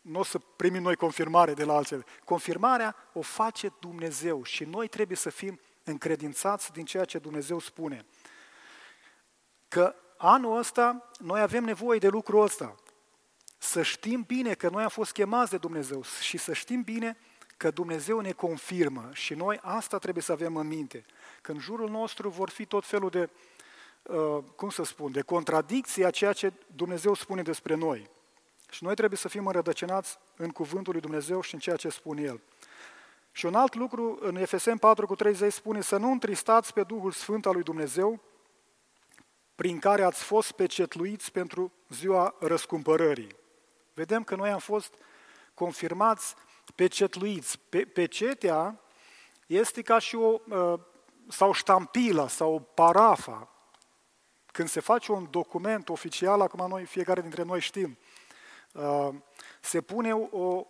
nu 0.00 0.18
o 0.18 0.24
să 0.24 0.38
primim 0.38 0.82
noi 0.82 0.96
confirmare 0.96 1.54
de 1.54 1.64
la 1.64 1.74
alții. 1.74 2.04
Confirmarea 2.24 2.96
o 3.12 3.20
face 3.20 3.72
Dumnezeu 3.80 4.42
și 4.42 4.64
noi 4.64 4.88
trebuie 4.88 5.16
să 5.16 5.30
fim 5.30 5.60
încredințați 5.84 6.72
din 6.72 6.84
ceea 6.84 7.04
ce 7.04 7.18
Dumnezeu 7.18 7.58
spune 7.58 8.06
că 9.72 9.94
anul 10.16 10.58
ăsta 10.58 11.10
noi 11.18 11.40
avem 11.40 11.64
nevoie 11.64 11.98
de 11.98 12.08
lucrul 12.08 12.42
ăsta. 12.42 12.74
Să 13.58 13.82
știm 13.82 14.24
bine 14.26 14.54
că 14.54 14.68
noi 14.68 14.82
am 14.82 14.88
fost 14.88 15.12
chemați 15.12 15.50
de 15.50 15.56
Dumnezeu 15.56 16.02
și 16.20 16.36
să 16.36 16.52
știm 16.52 16.82
bine 16.82 17.16
că 17.56 17.70
Dumnezeu 17.70 18.20
ne 18.20 18.32
confirmă 18.32 19.08
și 19.12 19.34
noi 19.34 19.58
asta 19.62 19.98
trebuie 19.98 20.22
să 20.22 20.32
avem 20.32 20.56
în 20.56 20.66
minte. 20.66 21.04
Că 21.40 21.52
în 21.52 21.58
jurul 21.58 21.90
nostru 21.90 22.28
vor 22.28 22.50
fi 22.50 22.64
tot 22.64 22.84
felul 22.86 23.10
de, 23.10 23.30
uh, 24.02 24.38
cum 24.56 24.70
să 24.70 24.82
spun, 24.82 25.12
de 25.12 25.20
contradicții 25.20 26.04
a 26.04 26.10
ceea 26.10 26.32
ce 26.32 26.52
Dumnezeu 26.66 27.14
spune 27.14 27.42
despre 27.42 27.74
noi. 27.74 28.10
Și 28.70 28.84
noi 28.84 28.94
trebuie 28.94 29.18
să 29.18 29.28
fim 29.28 29.46
înrădăcinați 29.46 30.18
în 30.36 30.48
cuvântul 30.48 30.92
lui 30.92 31.02
Dumnezeu 31.02 31.40
și 31.40 31.54
în 31.54 31.60
ceea 31.60 31.76
ce 31.76 31.88
spune 31.88 32.22
El. 32.22 32.40
Și 33.30 33.46
un 33.46 33.54
alt 33.54 33.74
lucru, 33.74 34.18
în 34.20 34.36
Efesem 34.36 34.76
4 34.76 35.06
cu 35.06 35.14
30 35.14 35.52
spune 35.52 35.80
să 35.80 35.96
nu 35.96 36.10
întristați 36.10 36.72
pe 36.72 36.82
Duhul 36.82 37.10
Sfânt 37.10 37.46
al 37.46 37.52
lui 37.52 37.62
Dumnezeu, 37.62 38.20
prin 39.62 39.78
care 39.78 40.02
ați 40.02 40.22
fost 40.22 40.52
pecetluiți 40.52 41.32
pentru 41.32 41.72
ziua 41.88 42.34
răscumpărării. 42.40 43.36
Vedem 43.94 44.24
că 44.24 44.34
noi 44.34 44.50
am 44.50 44.58
fost 44.58 44.94
confirmați 45.54 46.34
pecetluiți. 46.74 47.58
Pe, 47.68 47.84
pecetea 47.84 48.80
este 49.46 49.82
ca 49.82 49.98
și 49.98 50.16
o, 50.16 50.38
uh, 50.48 50.80
sau 51.28 51.52
ștampila, 51.52 52.28
sau 52.28 52.60
parafa. 52.74 53.48
Când 54.46 54.68
se 54.68 54.80
face 54.80 55.12
un 55.12 55.26
document 55.30 55.88
oficial, 55.88 56.40
acum 56.40 56.68
noi, 56.68 56.84
fiecare 56.84 57.20
dintre 57.20 57.42
noi 57.42 57.60
știm, 57.60 57.98
uh, 58.72 59.08
se 59.60 59.80
pune 59.80 60.14
o, 60.14 60.66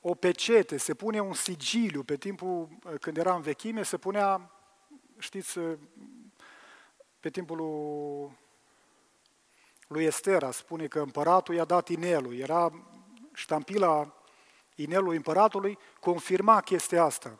o 0.00 0.14
pecete, 0.14 0.76
se 0.76 0.94
pune 0.94 1.20
un 1.20 1.34
sigiliu. 1.34 2.02
Pe 2.02 2.16
timpul 2.16 2.68
uh, 2.84 2.98
când 3.00 3.16
era 3.16 3.34
în 3.34 3.42
vechime, 3.42 3.82
se 3.82 3.96
punea, 3.96 4.50
știți, 5.18 5.58
pe 7.20 7.30
timpul 7.30 7.56
lui, 7.56 8.38
lui 9.86 10.04
Estera, 10.04 10.50
spune 10.50 10.86
că 10.86 11.00
împăratul 11.00 11.54
i-a 11.54 11.64
dat 11.64 11.88
inelul. 11.88 12.34
Era 12.34 12.72
ștampila 13.34 14.14
inelului 14.74 15.16
împăratului, 15.16 15.78
confirma 16.00 16.60
chestia 16.60 17.04
asta. 17.04 17.38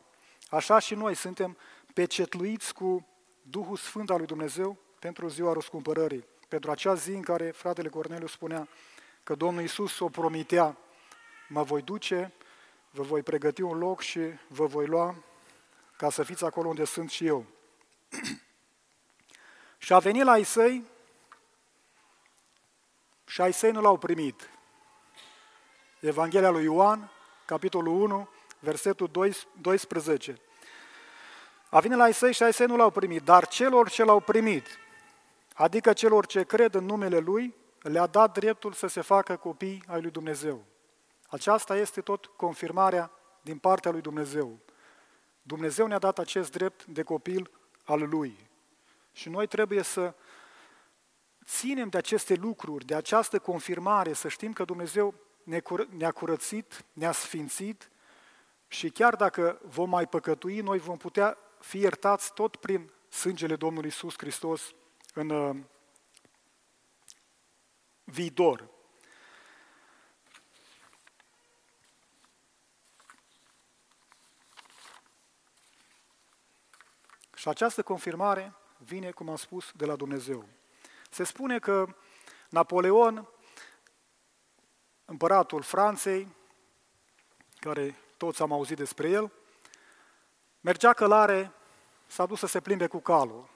Așa 0.51 0.79
și 0.79 0.95
noi 0.95 1.15
suntem 1.15 1.57
pecetluiți 1.95 2.75
cu 2.75 3.07
Duhul 3.43 3.77
Sfânt 3.77 4.11
al 4.11 4.17
lui 4.17 4.27
Dumnezeu 4.27 4.79
pentru 4.99 5.29
ziua 5.29 5.53
răscumpărării. 5.53 6.25
Pentru 6.49 6.71
acea 6.71 6.95
zi 6.95 7.11
în 7.11 7.23
care 7.23 7.51
fratele 7.51 7.89
Corneliu 7.89 8.27
spunea 8.27 8.69
că 9.23 9.35
Domnul 9.35 9.61
Iisus 9.61 9.99
o 9.99 10.09
promitea, 10.09 10.77
mă 11.49 11.63
voi 11.63 11.83
duce, 11.83 12.33
vă 12.91 13.03
voi 13.03 13.23
pregăti 13.23 13.63
un 13.63 13.79
loc 13.79 14.01
și 14.01 14.21
vă 14.49 14.67
voi 14.67 14.87
lua 14.87 15.25
ca 15.97 16.11
să 16.11 16.23
fiți 16.23 16.45
acolo 16.45 16.69
unde 16.69 16.85
sunt 16.85 17.11
și 17.11 17.27
eu. 17.27 17.47
Și 19.83 19.93
a 19.93 19.99
venit 19.99 20.23
la 20.23 20.39
Isai 20.39 20.85
și 23.27 23.43
Isai 23.49 23.71
nu 23.71 23.81
l-au 23.81 23.97
primit. 23.97 24.51
Evanghelia 26.01 26.51
lui 26.51 26.65
Ioan, 26.65 27.11
capitolul 27.45 28.01
1, 28.01 28.29
versetul 28.59 29.11
12. 29.61 30.41
A 31.71 31.81
venit 31.81 31.97
la 31.97 32.03
ai 32.03 32.15
săi 32.15 32.33
și 32.33 32.43
ai 32.43 32.53
săi 32.53 32.67
nu 32.67 32.77
l-au 32.77 32.91
primit, 32.91 33.23
dar 33.23 33.47
celor 33.47 33.91
ce 33.91 34.05
l-au 34.05 34.21
primit, 34.21 34.67
adică 35.55 35.93
celor 35.93 36.27
ce 36.27 36.45
cred 36.45 36.75
în 36.75 36.85
numele 36.85 37.19
Lui, 37.19 37.55
le-a 37.79 38.07
dat 38.07 38.33
dreptul 38.33 38.73
să 38.73 38.87
se 38.87 39.01
facă 39.01 39.37
copii 39.37 39.83
ai 39.87 40.01
lui 40.01 40.11
Dumnezeu. 40.11 40.65
Aceasta 41.29 41.77
este 41.77 42.01
tot 42.01 42.27
confirmarea 42.27 43.11
din 43.43 43.59
partea 43.59 43.91
lui 43.91 44.01
Dumnezeu. 44.01 44.59
Dumnezeu 45.43 45.87
ne-a 45.87 45.99
dat 45.99 46.19
acest 46.19 46.51
drept 46.51 46.85
de 46.85 47.03
copil 47.03 47.51
al 47.85 48.09
Lui. 48.09 48.50
Și 49.13 49.29
noi 49.29 49.47
trebuie 49.47 49.83
să 49.83 50.15
ținem 51.45 51.89
de 51.89 51.99
aceste 51.99 52.35
lucruri, 52.35 52.85
de 52.85 52.95
această 52.95 53.39
confirmare, 53.39 54.13
să 54.13 54.29
știm 54.29 54.53
că 54.53 54.65
Dumnezeu 54.65 55.15
ne-a 55.89 56.13
curățit, 56.13 56.85
ne-a 56.93 57.13
sfințit 57.13 57.91
și 58.69 58.91
chiar 58.91 59.17
dacă 59.17 59.61
vom 59.65 59.89
mai 59.89 60.07
păcătui, 60.07 60.61
noi 60.61 60.79
vom 60.79 60.97
putea 60.97 61.39
fi 61.59 61.79
iertați 61.79 62.35
tot 62.35 62.57
prin 62.57 62.91
sângele 63.09 63.57
Domnului 63.57 63.89
Isus 63.89 64.15
Hristos 64.17 64.75
în 65.15 65.31
uh, 65.31 65.57
viitor. 68.05 68.69
Și 77.35 77.49
această 77.49 77.83
confirmare 77.83 78.55
vine, 78.85 79.11
cum 79.11 79.29
am 79.29 79.37
spus, 79.37 79.71
de 79.75 79.85
la 79.85 79.97
Dumnezeu. 79.97 80.45
Se 81.11 81.25
spune 81.25 81.59
că 81.59 81.87
Napoleon, 82.49 83.29
împăratul 85.05 85.63
Franței, 85.63 86.29
care 87.59 87.97
toți 88.17 88.43
am 88.43 88.53
auzit 88.53 88.77
despre 88.77 89.09
el, 89.09 89.33
mergea 90.61 90.93
călare, 90.93 91.53
s-a 92.07 92.27
dus 92.27 92.39
să 92.39 92.47
se 92.47 92.61
plimbe 92.61 92.87
cu 92.87 92.99
calul. 92.99 93.49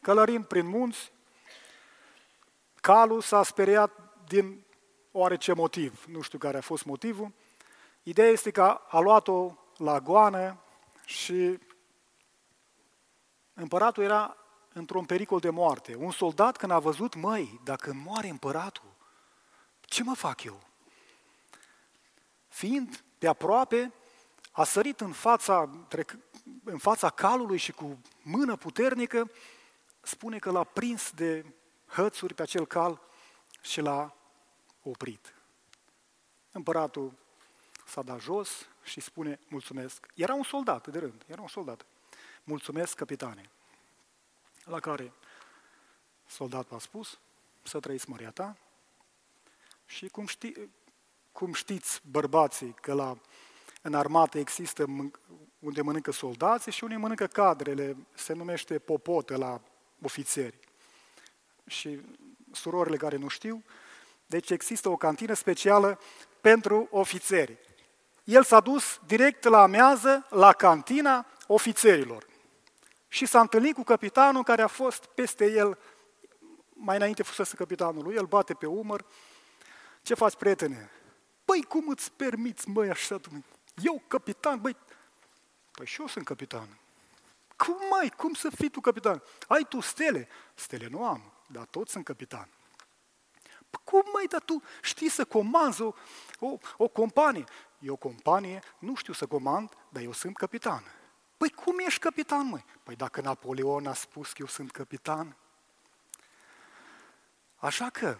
Călărind 0.00 0.44
prin 0.44 0.66
munți, 0.66 1.12
calul 2.80 3.20
s-a 3.20 3.42
speriat 3.42 3.90
din 4.26 4.64
oarece 5.12 5.52
motiv, 5.52 6.04
nu 6.06 6.20
știu 6.20 6.38
care 6.38 6.56
a 6.56 6.60
fost 6.60 6.84
motivul. 6.84 7.32
Ideea 8.02 8.28
este 8.28 8.50
că 8.50 8.80
a 8.88 8.98
luat-o 8.98 9.54
la 9.76 10.00
goană 10.00 10.58
și 11.04 11.58
împăratul 13.54 14.02
era 14.02 14.36
într-un 14.72 15.04
pericol 15.04 15.38
de 15.38 15.50
moarte. 15.50 15.94
Un 15.94 16.10
soldat 16.10 16.56
când 16.56 16.72
a 16.72 16.78
văzut, 16.78 17.14
măi, 17.14 17.60
dacă 17.64 17.92
moare 17.92 18.28
împăratul, 18.28 18.94
ce 19.80 20.02
mă 20.02 20.14
fac 20.14 20.42
eu? 20.42 20.60
Fiind 22.48 23.04
de 23.18 23.28
aproape, 23.28 23.92
a 24.52 24.64
sărit 24.64 25.00
în 25.00 25.12
fața, 25.12 25.70
în 26.64 26.78
fața 26.78 27.10
calului 27.10 27.58
și 27.58 27.72
cu 27.72 27.98
mână 28.22 28.56
puternică, 28.56 29.30
spune 30.00 30.38
că 30.38 30.50
l-a 30.50 30.64
prins 30.64 31.10
de 31.10 31.44
hățuri 31.86 32.34
pe 32.34 32.42
acel 32.42 32.66
cal 32.66 33.00
și 33.60 33.80
l-a 33.80 34.16
oprit. 34.82 35.34
Împăratul 36.52 37.12
s-a 37.86 38.02
dat 38.02 38.20
jos 38.20 38.68
și 38.82 39.00
spune 39.00 39.40
mulțumesc. 39.48 40.06
Era 40.14 40.34
un 40.34 40.42
soldat 40.42 40.86
de 40.86 40.98
rând, 40.98 41.24
era 41.26 41.40
un 41.40 41.48
soldat. 41.48 41.86
Mulțumesc, 42.46 42.94
capitane. 42.96 43.50
La 44.64 44.80
care 44.80 45.12
soldatul 46.26 46.76
a 46.76 46.78
spus, 46.78 47.18
să 47.62 47.80
trăiți 47.80 48.10
măria 48.10 48.30
ta. 48.30 48.56
Și 49.86 50.08
cum, 50.08 50.26
ști, 50.26 50.52
cum 51.32 51.52
știți, 51.52 52.00
bărbații, 52.10 52.74
că 52.80 52.92
la, 52.92 53.18
în 53.82 53.94
armată 53.94 54.38
există 54.38 54.84
unde 55.58 55.82
mănâncă 55.82 56.10
soldații 56.10 56.72
și 56.72 56.84
unde 56.84 56.96
mănâncă 56.96 57.26
cadrele, 57.26 57.96
se 58.14 58.32
numește 58.32 58.78
popotă 58.78 59.36
la 59.36 59.60
ofițeri. 60.02 60.58
Și 61.66 62.00
surorile 62.52 62.96
care 62.96 63.16
nu 63.16 63.28
știu, 63.28 63.64
deci 64.26 64.50
există 64.50 64.88
o 64.88 64.96
cantină 64.96 65.34
specială 65.34 66.00
pentru 66.40 66.88
ofițeri. 66.90 67.58
El 68.24 68.44
s-a 68.44 68.60
dus 68.60 69.00
direct 69.06 69.44
la 69.44 69.62
amează, 69.62 70.26
la 70.30 70.52
cantina 70.52 71.26
ofițerilor 71.46 72.32
și 73.14 73.26
s-a 73.26 73.40
întâlnit 73.40 73.74
cu 73.74 73.82
capitanul 73.82 74.42
care 74.42 74.62
a 74.62 74.66
fost 74.66 75.04
peste 75.06 75.50
el, 75.50 75.78
mai 76.68 76.96
înainte 76.96 77.22
fusese 77.22 77.56
capitanul 77.56 78.02
lui, 78.02 78.14
el 78.14 78.26
bate 78.26 78.54
pe 78.54 78.66
umăr, 78.66 79.04
ce 80.02 80.14
faci, 80.14 80.34
prietene? 80.34 80.90
Păi, 81.44 81.62
cum 81.62 81.88
îți 81.88 82.12
permiți, 82.12 82.68
măi, 82.68 82.90
așa, 82.90 83.20
eu 83.82 84.02
capitan, 84.08 84.60
băi, 84.60 84.76
păi 85.70 85.86
și 85.86 86.00
eu 86.00 86.06
sunt 86.06 86.24
capitan. 86.24 86.78
Cum 87.56 87.76
mai, 87.90 88.12
cum 88.16 88.34
să 88.34 88.50
fii 88.50 88.68
tu 88.68 88.80
capitan? 88.80 89.22
Ai 89.48 89.66
tu 89.68 89.80
stele? 89.80 90.28
Stele 90.54 90.88
nu 90.90 91.04
am, 91.04 91.32
dar 91.46 91.64
toți 91.64 91.92
sunt 91.92 92.04
capitan. 92.04 92.48
Păi 93.70 93.80
cum 93.84 94.02
mai, 94.12 94.24
dar 94.24 94.40
tu 94.40 94.62
știi 94.82 95.08
să 95.08 95.24
comanzi 95.24 95.82
o, 95.82 95.92
o, 96.38 96.58
o 96.76 96.88
companie? 96.88 97.44
Eu 97.78 97.92
o 97.92 97.96
companie 97.96 98.62
nu 98.78 98.94
știu 98.94 99.12
să 99.12 99.26
comand, 99.26 99.72
dar 99.88 100.02
eu 100.02 100.12
sunt 100.12 100.36
capitan. 100.36 100.84
Păi 101.44 101.52
cum 101.52 101.78
ești 101.78 102.00
capitan, 102.00 102.46
măi? 102.46 102.64
Păi 102.82 102.96
dacă 102.96 103.20
Napoleon 103.20 103.86
a 103.86 103.94
spus 103.94 104.28
că 104.28 104.36
eu 104.38 104.46
sunt 104.46 104.70
capitan. 104.70 105.36
Așa 107.56 107.90
că, 107.90 108.18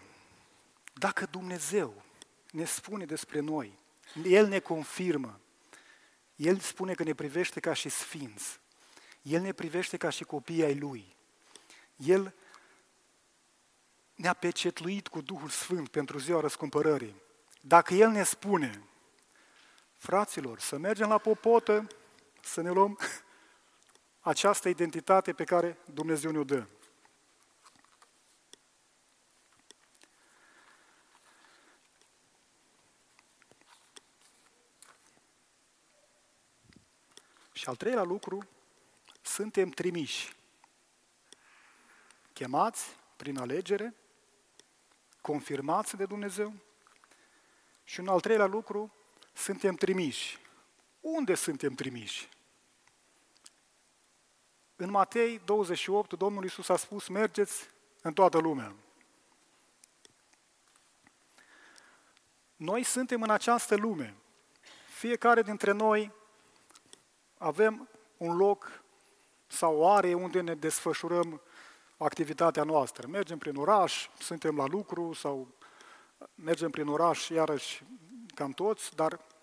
dacă 0.93 1.25
Dumnezeu 1.25 2.03
ne 2.51 2.65
spune 2.65 3.05
despre 3.05 3.39
noi, 3.39 3.79
El 4.23 4.47
ne 4.47 4.59
confirmă, 4.59 5.39
El 6.35 6.59
spune 6.59 6.93
că 6.93 7.03
ne 7.03 7.13
privește 7.13 7.59
ca 7.59 7.73
și 7.73 7.89
sfinți, 7.89 8.59
El 9.21 9.41
ne 9.41 9.51
privește 9.51 9.97
ca 9.97 10.09
și 10.09 10.23
copii 10.23 10.63
ai 10.63 10.77
Lui, 10.77 11.15
El 11.95 12.33
ne-a 14.15 14.33
pecetluit 14.33 15.07
cu 15.07 15.21
Duhul 15.21 15.49
Sfânt 15.49 15.89
pentru 15.89 16.17
ziua 16.17 16.41
răscumpărării. 16.41 17.21
Dacă 17.61 17.93
El 17.93 18.09
ne 18.09 18.23
spune, 18.23 18.83
fraților, 19.93 20.59
să 20.59 20.77
mergem 20.77 21.09
la 21.09 21.17
popotă, 21.17 21.87
să 22.45 22.61
ne 22.61 22.69
luăm 22.69 22.99
această 24.19 24.69
identitate 24.69 25.33
pe 25.33 25.43
care 25.43 25.77
Dumnezeu 25.93 26.31
ne-o 26.31 26.43
dă. 26.43 26.67
Și 37.53 37.69
al 37.69 37.75
treilea 37.75 38.03
lucru, 38.03 38.47
suntem 39.21 39.69
trimiși. 39.69 40.35
Chemați 42.33 42.95
prin 43.15 43.37
alegere, 43.37 43.95
confirmați 45.21 45.95
de 45.95 46.05
Dumnezeu. 46.05 46.53
Și 47.83 47.99
un 47.99 48.07
al 48.07 48.19
treilea 48.19 48.45
lucru, 48.45 48.93
suntem 49.33 49.75
trimiși. 49.75 50.44
Unde 51.05 51.35
suntem 51.35 51.73
trimiși? 51.73 52.29
În 54.75 54.89
Matei 54.89 55.41
28, 55.45 56.13
Domnul 56.13 56.43
Iisus 56.43 56.69
a 56.69 56.75
spus, 56.75 57.07
mergeți 57.07 57.69
în 58.01 58.13
toată 58.13 58.37
lumea. 58.37 58.75
Noi 62.55 62.83
suntem 62.83 63.21
în 63.21 63.29
această 63.29 63.75
lume. 63.75 64.15
Fiecare 64.87 65.41
dintre 65.41 65.71
noi 65.71 66.11
avem 67.37 67.89
un 68.17 68.37
loc 68.37 68.83
sau 69.47 69.77
o 69.77 69.89
are 69.89 70.13
unde 70.13 70.41
ne 70.41 70.55
desfășurăm 70.55 71.41
activitatea 71.97 72.63
noastră. 72.63 73.07
Mergem 73.07 73.37
prin 73.37 73.55
oraș, 73.55 74.09
suntem 74.19 74.55
la 74.55 74.65
lucru 74.65 75.13
sau 75.13 75.47
mergem 76.35 76.69
prin 76.69 76.87
oraș 76.87 77.29
iarăși 77.29 77.83
cam 78.33 78.51
toți, 78.51 78.95
dar 78.95 79.33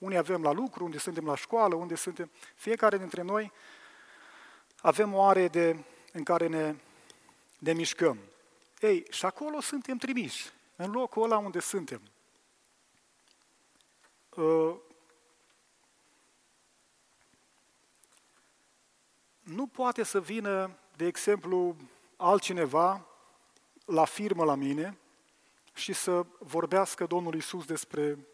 unii 0.00 0.16
avem 0.16 0.42
la 0.42 0.52
lucru, 0.52 0.84
unde 0.84 0.98
suntem 0.98 1.24
la 1.24 1.36
școală, 1.36 1.74
unde 1.74 1.94
suntem... 1.94 2.30
Fiecare 2.54 2.98
dintre 2.98 3.22
noi 3.22 3.52
avem 4.80 5.14
o 5.14 5.22
are 5.22 5.48
de, 5.48 5.84
în 6.12 6.22
care 6.22 6.46
ne, 6.46 6.74
ne 7.58 7.72
mișcăm. 7.72 8.18
Ei, 8.80 9.06
și 9.10 9.24
acolo 9.24 9.60
suntem 9.60 9.96
trimiși, 9.96 10.50
în 10.76 10.90
locul 10.90 11.22
ăla 11.22 11.38
unde 11.38 11.60
suntem. 11.60 12.00
Uh, 14.34 14.76
nu 19.40 19.66
poate 19.66 20.02
să 20.02 20.20
vină, 20.20 20.78
de 20.96 21.06
exemplu, 21.06 21.76
altcineva 22.16 23.06
la 23.84 24.04
firmă 24.04 24.44
la 24.44 24.54
mine 24.54 24.98
și 25.74 25.92
să 25.92 26.26
vorbească 26.38 27.06
Domnul 27.06 27.34
Isus 27.34 27.64
despre, 27.64 28.26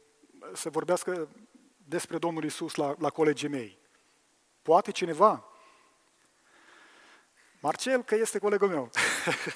să 0.52 0.70
vorbească 0.70 1.28
despre 1.88 2.18
Domnul 2.18 2.44
Isus 2.44 2.74
la, 2.74 2.94
la 2.98 3.10
colegii 3.10 3.48
mei. 3.48 3.78
Poate 4.62 4.90
cineva? 4.90 5.44
Marcel, 7.60 8.02
că 8.02 8.14
este 8.14 8.38
colegul 8.38 8.68
meu. 8.68 8.90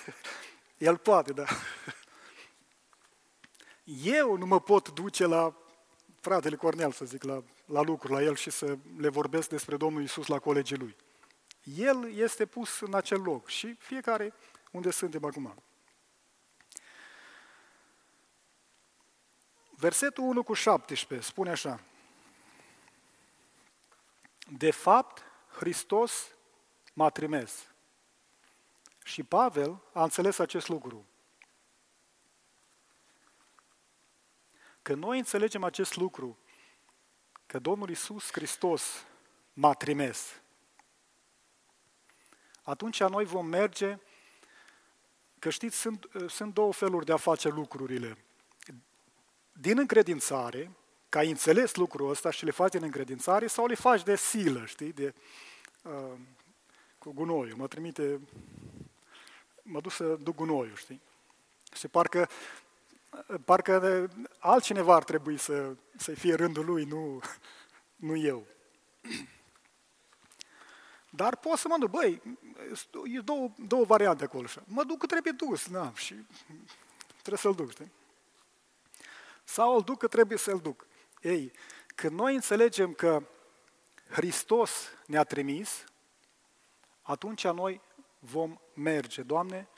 El 0.78 0.96
poate, 0.96 1.32
da. 1.32 1.44
Eu 4.04 4.36
nu 4.36 4.46
mă 4.46 4.60
pot 4.60 4.88
duce 4.88 5.26
la 5.26 5.56
fratele 6.20 6.56
Cornel, 6.56 6.92
să 6.92 7.04
zic, 7.04 7.22
la, 7.22 7.42
la 7.64 7.80
lucru 7.80 8.12
la 8.12 8.22
el 8.22 8.36
și 8.36 8.50
să 8.50 8.76
le 8.96 9.08
vorbesc 9.08 9.48
despre 9.48 9.76
Domnul 9.76 10.02
Isus 10.02 10.26
la 10.26 10.38
colegii 10.38 10.76
lui. 10.76 10.96
El 11.76 12.12
este 12.14 12.46
pus 12.46 12.80
în 12.80 12.94
acel 12.94 13.22
loc 13.22 13.48
și 13.48 13.74
fiecare 13.78 14.34
unde 14.70 14.90
suntem 14.90 15.24
acum. 15.24 15.62
Versetul 19.70 20.24
1 20.24 20.42
cu 20.42 20.52
17 20.52 21.28
spune 21.28 21.50
așa. 21.50 21.80
De 24.56 24.70
fapt, 24.70 25.22
Hristos 25.48 26.34
m-a 26.92 27.10
trimis. 27.10 27.68
Și 29.04 29.22
Pavel 29.22 29.80
a 29.92 30.02
înțeles 30.02 30.38
acest 30.38 30.68
lucru. 30.68 31.06
Că 34.82 34.94
noi 34.94 35.18
înțelegem 35.18 35.64
acest 35.64 35.96
lucru, 35.96 36.38
că 37.46 37.58
Domnul 37.58 37.90
Isus 37.90 38.32
Hristos 38.32 39.06
m-a 39.52 39.74
trimis, 39.74 40.40
atunci 42.62 43.02
noi 43.02 43.24
vom 43.24 43.46
merge, 43.46 43.98
că 45.38 45.50
știți, 45.50 45.76
sunt, 45.76 46.06
sunt 46.28 46.54
două 46.54 46.72
feluri 46.72 47.04
de 47.04 47.12
a 47.12 47.16
face 47.16 47.48
lucrurile. 47.48 48.24
Din 49.52 49.78
încredințare, 49.78 50.70
că 51.10 51.18
ai 51.18 51.28
înțeles 51.28 51.74
lucrul 51.74 52.10
ăsta 52.10 52.30
și 52.30 52.44
le 52.44 52.50
faci 52.50 52.70
din 52.70 52.82
încredințare, 52.82 53.46
sau 53.46 53.66
le 53.66 53.74
faci 53.74 54.02
de 54.02 54.16
silă, 54.16 54.64
știi, 54.64 54.92
de, 54.92 55.14
uh, 55.82 56.18
cu 56.98 57.12
gunoiul. 57.12 57.56
Mă 57.56 57.66
trimite, 57.66 58.20
mă 59.62 59.80
duc 59.80 59.92
să 59.92 60.04
duc 60.04 60.34
gunoiul, 60.34 60.76
știi? 60.76 61.00
Și 61.74 61.88
parcă, 61.88 62.28
parcă 63.44 64.08
altcineva 64.38 64.94
ar 64.94 65.04
trebui 65.04 65.36
să, 65.36 65.74
să 65.96 66.12
fie 66.12 66.34
rândul 66.34 66.64
lui, 66.64 66.84
nu, 66.84 67.20
nu 67.96 68.16
eu. 68.16 68.46
Dar 71.10 71.36
pot 71.36 71.58
să 71.58 71.68
mă 71.68 71.76
duc, 71.78 71.90
băi, 71.90 72.22
e 73.04 73.20
două, 73.20 73.50
două 73.66 73.84
variante 73.84 74.24
acolo. 74.24 74.46
Mă 74.64 74.84
duc 74.84 74.98
că 74.98 75.06
trebuie 75.06 75.32
dus, 75.32 75.66
na, 75.66 75.92
și 75.94 76.14
trebuie 77.10 77.38
să-l 77.38 77.54
duc, 77.54 77.70
știi? 77.70 77.92
Sau 79.44 79.74
îl 79.74 79.82
duc 79.82 79.98
că 79.98 80.06
trebuie 80.06 80.38
să-l 80.38 80.58
duc. 80.58 80.86
Ei, 81.20 81.52
când 81.94 82.18
noi 82.18 82.34
înțelegem 82.34 82.92
că 82.92 83.22
Hristos 84.10 84.88
ne-a 85.06 85.24
trimis, 85.24 85.84
atunci 87.02 87.44
noi 87.44 87.80
vom 88.18 88.60
merge. 88.74 89.22
Doamne, 89.22 89.68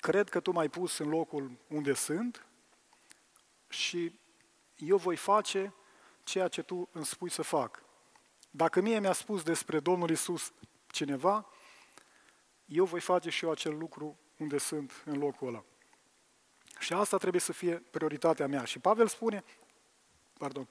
cred 0.00 0.28
că 0.28 0.40
Tu 0.40 0.52
m-ai 0.52 0.68
pus 0.68 0.98
în 0.98 1.08
locul 1.08 1.58
unde 1.68 1.94
sunt 1.94 2.46
și 3.68 4.18
eu 4.76 4.96
voi 4.96 5.16
face 5.16 5.74
ceea 6.22 6.48
ce 6.48 6.62
Tu 6.62 6.88
îmi 6.92 7.04
spui 7.04 7.30
să 7.30 7.42
fac. 7.42 7.82
Dacă 8.50 8.80
mie 8.80 9.00
mi-a 9.00 9.12
spus 9.12 9.42
despre 9.42 9.80
Domnul 9.80 10.10
Isus 10.10 10.52
cineva, 10.86 11.46
eu 12.64 12.84
voi 12.84 13.00
face 13.00 13.30
și 13.30 13.44
eu 13.44 13.50
acel 13.50 13.78
lucru 13.78 14.18
unde 14.36 14.58
sunt 14.58 15.02
în 15.04 15.18
locul 15.18 15.48
ăla. 15.48 15.64
Și 16.78 16.92
asta 16.92 17.16
trebuie 17.16 17.40
să 17.40 17.52
fie 17.52 17.74
prioritatea 17.74 18.46
mea. 18.46 18.64
Și 18.64 18.78
Pavel 18.78 19.08
spune, 19.08 19.44
pardon, 20.40 20.68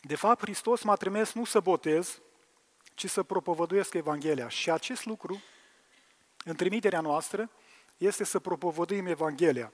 de 0.00 0.16
fapt 0.16 0.40
Hristos 0.40 0.82
m-a 0.82 0.94
trimis 0.94 1.32
nu 1.32 1.44
să 1.44 1.60
botez, 1.60 2.20
ci 2.94 3.10
să 3.10 3.22
propovăduiesc 3.22 3.94
Evanghelia. 3.94 4.48
Și 4.48 4.70
acest 4.70 5.04
lucru, 5.04 5.42
în 6.44 6.56
trimiterea 6.56 7.00
noastră, 7.00 7.50
este 7.96 8.24
să 8.24 8.38
propovăduim 8.38 9.06
Evanghelia. 9.06 9.72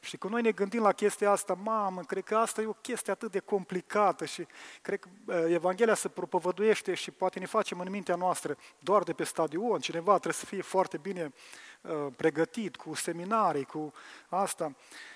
Și 0.00 0.16
când 0.16 0.32
noi 0.32 0.42
ne 0.42 0.50
gândim 0.50 0.82
la 0.82 0.92
chestia 0.92 1.30
asta, 1.30 1.54
mamă, 1.54 2.02
cred 2.02 2.24
că 2.24 2.36
asta 2.36 2.60
e 2.60 2.66
o 2.66 2.72
chestie 2.72 3.12
atât 3.12 3.30
de 3.30 3.38
complicată 3.38 4.24
și 4.24 4.46
cred 4.82 4.98
că 4.98 5.08
uh, 5.26 5.44
Evanghelia 5.48 5.94
se 5.94 6.08
propovăduiește 6.08 6.94
și 6.94 7.10
poate 7.10 7.38
ne 7.38 7.46
facem 7.46 7.80
în 7.80 7.90
mintea 7.90 8.14
noastră 8.14 8.56
doar 8.78 9.02
de 9.02 9.12
pe 9.12 9.24
stadion, 9.24 9.80
cineva 9.80 10.12
trebuie 10.12 10.32
să 10.32 10.46
fie 10.46 10.62
foarte 10.62 10.96
bine 10.96 11.32
uh, 11.80 12.06
pregătit, 12.16 12.76
cu 12.76 12.94
seminarii, 12.94 13.64
cu 13.64 13.92
asta. 14.28 14.74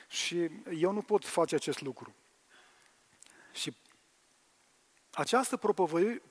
Și 0.08 0.50
eu 0.76 0.92
nu 0.92 1.02
pot 1.02 1.24
face 1.24 1.54
acest 1.54 1.80
lucru. 1.80 2.14
Și 3.58 3.76
această 5.10 5.56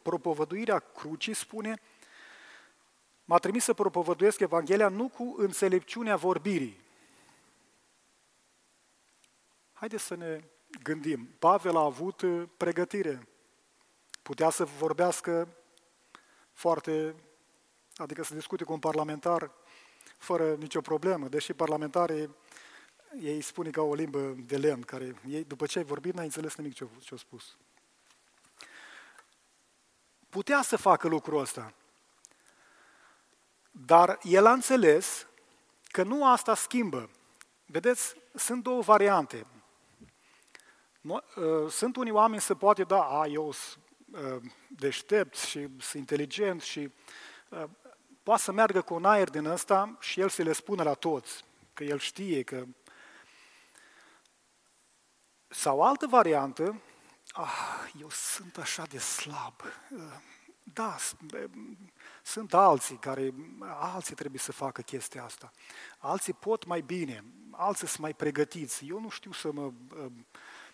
propovăduire 0.02 0.72
a 0.72 0.80
crucii 0.80 1.34
spune 1.34 1.82
M-a 3.30 3.38
trimis 3.38 3.64
să 3.64 3.74
propovăduiesc 3.74 4.40
Evanghelia 4.40 4.88
nu 4.88 5.08
cu 5.08 5.36
înțelepciunea 5.38 6.16
vorbirii, 6.16 6.86
Haideți 9.74 10.04
să 10.04 10.16
ne 10.16 10.44
gândim. 10.84 11.30
Pavel 11.40 11.76
a 11.76 11.84
avut 11.84 12.22
uh, 12.22 12.50
pregătire. 12.58 13.28
Putea 14.22 14.50
să 14.50 14.64
vorbească 14.64 15.48
foarte, 16.54 17.16
adică 17.96 18.24
să 18.24 18.34
discute 18.34 18.64
cu 18.64 18.74
un 18.74 18.80
parlamentar 18.80 19.52
fără 20.18 20.56
nicio 20.56 20.82
problemă, 20.82 21.28
deși 21.28 21.54
parlamentarii 21.54 22.36
ei 23.22 23.42
spune 23.42 23.70
ca 23.70 23.82
o 23.82 23.94
limbă 23.94 24.36
de 24.46 24.58
lemn, 24.58 24.82
care 24.82 25.16
ei, 25.28 25.44
după 25.44 25.66
ce 25.66 25.78
ai 25.78 25.84
vorbit, 25.84 26.14
n-ai 26.14 26.26
înțeles 26.26 26.56
nimic 26.56 26.74
ce 26.74 26.88
au 27.12 27.18
spus. 27.18 27.58
Putea 30.30 30.62
să 30.62 30.78
facă 30.78 31.08
lucrul 31.08 31.40
ăsta, 31.40 31.74
dar 33.72 34.20
el 34.24 34.46
a 34.46 34.52
înțeles 34.52 35.28
că 35.84 36.04
nu 36.04 36.32
asta 36.32 36.56
schimbă. 36.56 37.10
Vedeți, 37.66 38.16
sunt 38.36 38.64
două 38.64 38.82
variante. 38.82 39.46
Ă, 41.36 41.70
sunt 41.70 41.96
unii 41.96 42.12
oameni 42.12 42.42
să 42.42 42.56
poate 42.56 42.84
da, 42.84 43.04
a, 43.04 43.28
eu 43.28 43.52
sunt 43.52 43.84
ă, 44.14 44.42
deștept 44.68 45.38
și 45.38 45.68
sunt 45.80 45.94
inteligent 46.00 46.62
și 46.62 46.92
ă, 47.52 47.70
poate 48.24 48.42
să 48.42 48.52
meargă 48.52 48.82
cu 48.82 48.94
un 48.94 49.06
aer 49.06 49.30
din 49.30 49.46
ăsta 49.46 49.98
și 50.00 50.20
el 50.20 50.30
să 50.30 50.44
le 50.44 50.54
spună 50.54 50.84
la 50.84 50.94
toți 50.94 51.46
că 51.74 51.84
el 51.84 52.00
știe 52.00 52.44
că... 52.44 52.66
Sau 55.48 55.82
altă 55.82 56.08
variantă, 56.08 56.82
ah, 57.32 57.92
eu 58.00 58.10
sunt 58.10 58.58
așa 58.58 58.84
de 58.84 58.98
slab. 58.98 59.62
Da, 60.74 60.98
sunt 62.24 62.54
alții 62.54 62.98
care, 62.98 63.34
alții 63.60 64.16
trebuie 64.16 64.40
să 64.40 64.52
facă 64.52 64.82
chestia 64.82 65.24
asta. 65.24 65.52
Alții 65.98 66.34
pot 66.34 66.66
mai 66.66 66.82
bine, 66.82 67.24
alții 67.52 67.88
sunt 67.88 68.00
mai 68.00 68.14
pregătiți. 68.14 68.86
Eu 68.88 69.00
nu 69.00 69.10
știu 69.10 69.32
să 69.32 69.52
mă 69.52 69.72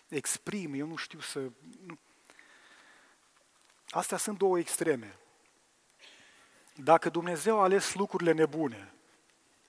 exprim, 0.08 0.74
eu 0.74 0.86
nu 0.86 0.96
știu 0.96 1.20
să... 1.20 1.40
Nu. 1.86 1.98
Astea 3.90 4.16
sunt 4.16 4.38
două 4.38 4.58
extreme. 4.58 5.18
Dacă 6.74 7.08
Dumnezeu 7.08 7.58
a 7.58 7.62
ales 7.62 7.94
lucrurile 7.94 8.32
nebune, 8.32 8.94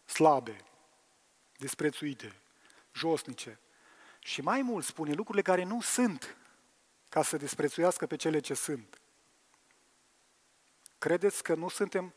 slabe, 0.05 0.57
disprețuite, 1.57 2.41
josnice, 2.93 3.59
și 4.25 4.41
mai 4.41 4.61
mult 4.61 4.85
spune 4.85 5.13
lucrurile 5.13 5.43
care 5.43 5.63
nu 5.63 5.81
sunt, 5.81 6.37
ca 7.09 7.23
să 7.23 7.37
disprețuiască 7.37 8.05
pe 8.05 8.15
cele 8.15 8.39
ce 8.39 8.53
sunt. 8.53 9.01
Credeți 10.97 11.43
că 11.43 11.55
nu 11.55 11.69
suntem 11.69 12.13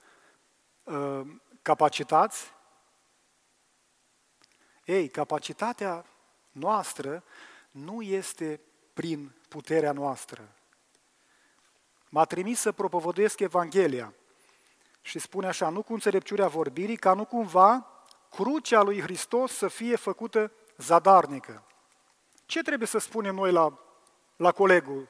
uh, 0.83 1.21
capacitați? 1.63 2.53
Ei, 4.85 5.09
capacitatea 5.09 6.05
noastră 6.53 7.25
nu 7.71 8.03
este 8.03 8.61
prin 8.93 9.35
puterea 9.49 9.93
noastră. 9.93 10.55
M-a 12.09 12.25
trimis 12.25 12.61
să 12.61 12.73
propovăduiesc 12.73 13.41
Evanghelia 13.41 14.15
și 15.01 15.19
spune 15.19 15.47
așa, 15.47 15.69
nu 15.69 15.83
cu 15.83 15.93
înțelepciunea 15.93 16.49
vorbirii, 16.49 16.97
ca 16.97 17.15
nu 17.15 17.25
cumva 17.25 17.87
crucea 18.31 18.83
lui 18.83 19.01
Hristos 19.01 19.53
să 19.53 19.69
fie 19.69 19.97
făcută 19.97 20.53
zadarnică. 20.77 21.63
Ce 22.49 22.63
trebuie 22.63 22.89
să 22.89 22.99
spunem 22.99 23.35
noi 23.35 23.53
la, 23.53 23.79
la 24.37 24.53
colegul? 24.53 25.09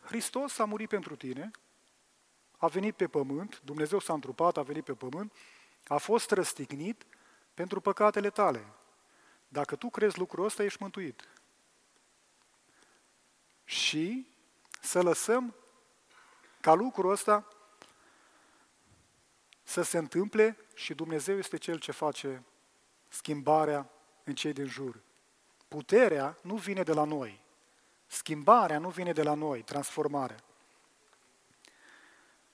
Hristos 0.00 0.58
a 0.58 0.64
murit 0.64 0.88
pentru 0.88 1.16
tine, 1.16 1.50
a 2.56 2.66
venit 2.66 2.96
pe 2.96 3.08
pământ, 3.08 3.60
Dumnezeu 3.64 3.98
s-a 3.98 4.12
întrupat, 4.12 4.56
a 4.56 4.62
venit 4.62 4.84
pe 4.84 4.94
pământ, 4.94 5.32
a 5.86 5.96
fost 5.96 6.30
răstignit 6.30 7.06
pentru 7.54 7.80
păcatele 7.80 8.30
tale. 8.30 8.72
Dacă 9.48 9.76
tu 9.76 9.90
crezi 9.90 10.18
lucrul 10.18 10.44
ăsta, 10.44 10.62
ești 10.62 10.82
mântuit. 10.82 11.28
Și 13.64 14.30
să 14.80 15.02
lăsăm 15.02 15.54
ca 16.60 16.74
lucrul 16.74 17.10
ăsta 17.10 17.48
să 19.62 19.82
se 19.82 19.98
întâmple 19.98 20.56
și 20.74 20.94
Dumnezeu 20.94 21.38
este 21.38 21.56
Cel 21.56 21.78
ce 21.78 21.92
face 21.92 22.44
schimbarea 23.08 23.90
în 24.24 24.34
cei 24.34 24.52
din 24.52 24.66
jur. 24.66 25.06
Puterea 25.68 26.36
nu 26.42 26.54
vine 26.54 26.82
de 26.82 26.92
la 26.92 27.04
noi. 27.04 27.40
Schimbarea 28.06 28.78
nu 28.78 28.88
vine 28.88 29.12
de 29.12 29.22
la 29.22 29.34
noi, 29.34 29.62
transformarea. 29.62 30.36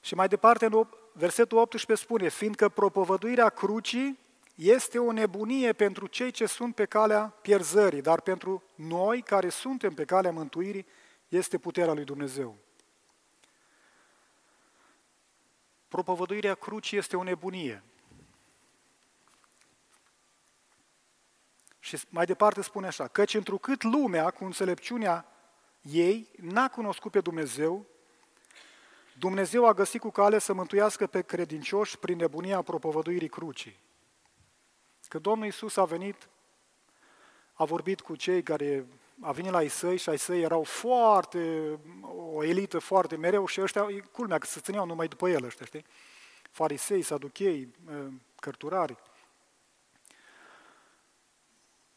Și 0.00 0.14
mai 0.14 0.28
departe, 0.28 0.64
în 0.64 0.86
versetul 1.12 1.58
18 1.58 2.04
spune, 2.04 2.28
fiindcă 2.28 2.68
propovăduirea 2.68 3.48
crucii 3.48 4.18
este 4.54 4.98
o 4.98 5.12
nebunie 5.12 5.72
pentru 5.72 6.06
cei 6.06 6.30
ce 6.30 6.46
sunt 6.46 6.74
pe 6.74 6.84
calea 6.84 7.34
pierzării, 7.42 8.00
dar 8.00 8.20
pentru 8.20 8.62
noi 8.74 9.22
care 9.22 9.48
suntem 9.48 9.94
pe 9.94 10.04
calea 10.04 10.32
mântuirii 10.32 10.86
este 11.28 11.58
puterea 11.58 11.92
lui 11.92 12.04
Dumnezeu. 12.04 12.56
Propovăduirea 15.88 16.54
crucii 16.54 16.98
este 16.98 17.16
o 17.16 17.22
nebunie. 17.22 17.82
Și 21.84 22.00
mai 22.08 22.24
departe 22.24 22.62
spune 22.62 22.86
așa, 22.86 23.08
căci 23.08 23.34
întrucât 23.34 23.82
lumea 23.82 24.30
cu 24.30 24.44
înțelepciunea 24.44 25.26
ei 25.80 26.28
n-a 26.40 26.68
cunoscut 26.68 27.10
pe 27.10 27.20
Dumnezeu, 27.20 27.86
Dumnezeu 29.18 29.66
a 29.66 29.74
găsit 29.74 30.00
cu 30.00 30.10
cale 30.10 30.38
să 30.38 30.52
mântuiască 30.52 31.06
pe 31.06 31.22
credincioși 31.22 31.98
prin 31.98 32.16
nebunia 32.16 32.62
propovăduirii 32.62 33.28
crucii. 33.28 33.78
Că 35.08 35.18
Domnul 35.18 35.44
Iisus 35.44 35.76
a 35.76 35.84
venit, 35.84 36.28
a 37.52 37.64
vorbit 37.64 38.00
cu 38.00 38.16
cei 38.16 38.42
care 38.42 38.86
a 39.20 39.32
venit 39.32 39.50
la 39.50 39.62
Isăi 39.62 39.96
și 39.96 40.08
ai 40.08 40.18
săi 40.18 40.42
erau 40.42 40.62
foarte, 40.62 41.78
o 42.34 42.44
elită 42.44 42.78
foarte 42.78 43.16
mereu 43.16 43.46
și 43.46 43.60
ăștia, 43.60 43.86
culmea 44.12 44.38
că 44.38 44.46
se 44.46 44.60
țineau 44.60 44.86
numai 44.86 45.08
după 45.08 45.28
el 45.28 45.44
ăștia, 45.44 45.66
știi? 45.66 45.84
Farisei, 46.50 47.02
saduchei, 47.02 47.74
cărturari. 48.40 48.96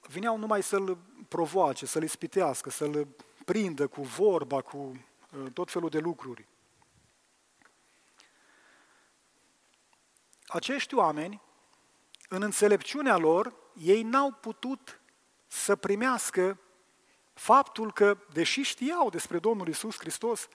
Vineau 0.07 0.37
numai 0.37 0.63
să-l 0.63 0.97
provoace, 1.27 1.85
să-l 1.85 2.03
ispitească, 2.03 2.69
să-l 2.69 3.07
prindă 3.45 3.87
cu 3.87 4.01
vorba, 4.01 4.61
cu 4.61 5.05
tot 5.53 5.71
felul 5.71 5.89
de 5.89 5.99
lucruri. 5.99 6.47
Acești 10.47 10.95
oameni, 10.95 11.41
în 12.29 12.41
înțelepciunea 12.41 13.17
lor, 13.17 13.53
ei 13.73 14.03
n-au 14.03 14.31
putut 14.31 15.01
să 15.47 15.75
primească 15.75 16.59
faptul 17.33 17.93
că, 17.93 18.17
deși 18.33 18.61
știau 18.61 19.09
despre 19.09 19.39
Domnul 19.39 19.67
Isus 19.67 19.97
Hristos, 19.97 20.47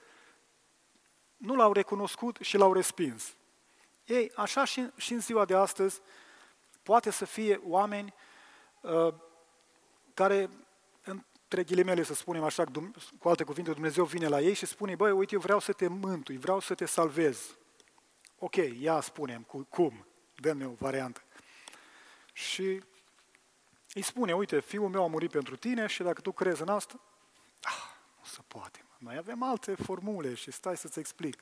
nu 1.37 1.55
l-au 1.55 1.73
recunoscut 1.73 2.37
și 2.41 2.57
l-au 2.57 2.73
respins. 2.73 3.35
Ei, 4.05 4.31
așa 4.35 4.65
și, 4.65 4.89
și 4.95 5.13
în 5.13 5.19
ziua 5.19 5.45
de 5.45 5.55
astăzi, 5.55 6.01
poate 6.83 7.09
să 7.09 7.25
fie 7.25 7.61
oameni 7.63 8.13
uh, 8.81 9.13
care, 10.13 10.49
între 11.03 11.63
ghilimele 11.63 12.03
să 12.03 12.13
spunem 12.13 12.43
așa, 12.43 12.63
cu 13.19 13.29
alte 13.29 13.43
cuvinte, 13.43 13.71
Dumnezeu 13.71 14.05
vine 14.05 14.27
la 14.27 14.41
ei 14.41 14.53
și 14.53 14.65
spune, 14.65 14.95
băi, 14.95 15.11
uite, 15.11 15.33
eu 15.33 15.39
vreau 15.39 15.59
să 15.59 15.73
te 15.73 15.87
mântui, 15.87 16.37
vreau 16.37 16.59
să 16.59 16.73
te 16.73 16.85
salvez. 16.85 17.57
Ok, 18.39 18.55
ia 18.55 19.01
spunem, 19.01 19.41
cu, 19.41 19.67
cum? 19.69 20.05
Dă-mi 20.35 20.65
o 20.65 20.73
variantă. 20.77 21.21
Și 22.33 22.83
îi 23.93 24.01
spune, 24.01 24.35
uite, 24.35 24.59
fiul 24.59 24.89
meu 24.89 25.03
a 25.03 25.07
murit 25.07 25.31
pentru 25.31 25.55
tine 25.55 25.87
și 25.87 26.03
dacă 26.03 26.21
tu 26.21 26.31
crezi 26.31 26.61
în 26.61 26.67
asta, 26.67 26.99
ah, 27.61 27.83
nu 28.19 28.25
se 28.25 28.39
poate. 28.47 28.85
Noi 28.97 29.17
avem 29.17 29.43
alte 29.43 29.75
formule 29.75 30.33
și 30.33 30.51
stai 30.51 30.77
să-ți 30.77 30.99
explic. 30.99 31.41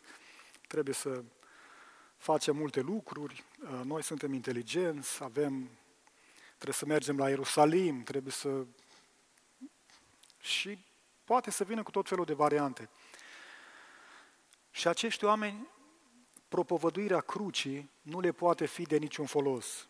Trebuie 0.67 0.93
să 0.93 1.23
facem 2.17 2.55
multe 2.55 2.79
lucruri, 2.79 3.43
uh, 3.61 3.81
noi 3.83 4.03
suntem 4.03 4.33
inteligenți, 4.33 5.23
avem, 5.23 5.69
trebuie 6.61 6.73
să 6.73 6.85
mergem 6.85 7.17
la 7.17 7.29
Ierusalim, 7.29 8.03
trebuie 8.03 8.31
să... 8.31 8.65
Și 10.39 10.85
poate 11.23 11.51
să 11.51 11.63
vină 11.63 11.83
cu 11.83 11.91
tot 11.91 12.07
felul 12.07 12.25
de 12.25 12.33
variante. 12.33 12.89
Și 14.71 14.87
acești 14.87 15.25
oameni, 15.25 15.67
propovăduirea 16.47 17.21
crucii 17.21 17.89
nu 18.01 18.19
le 18.19 18.31
poate 18.31 18.65
fi 18.65 18.83
de 18.83 18.97
niciun 18.97 19.25
folos. 19.25 19.87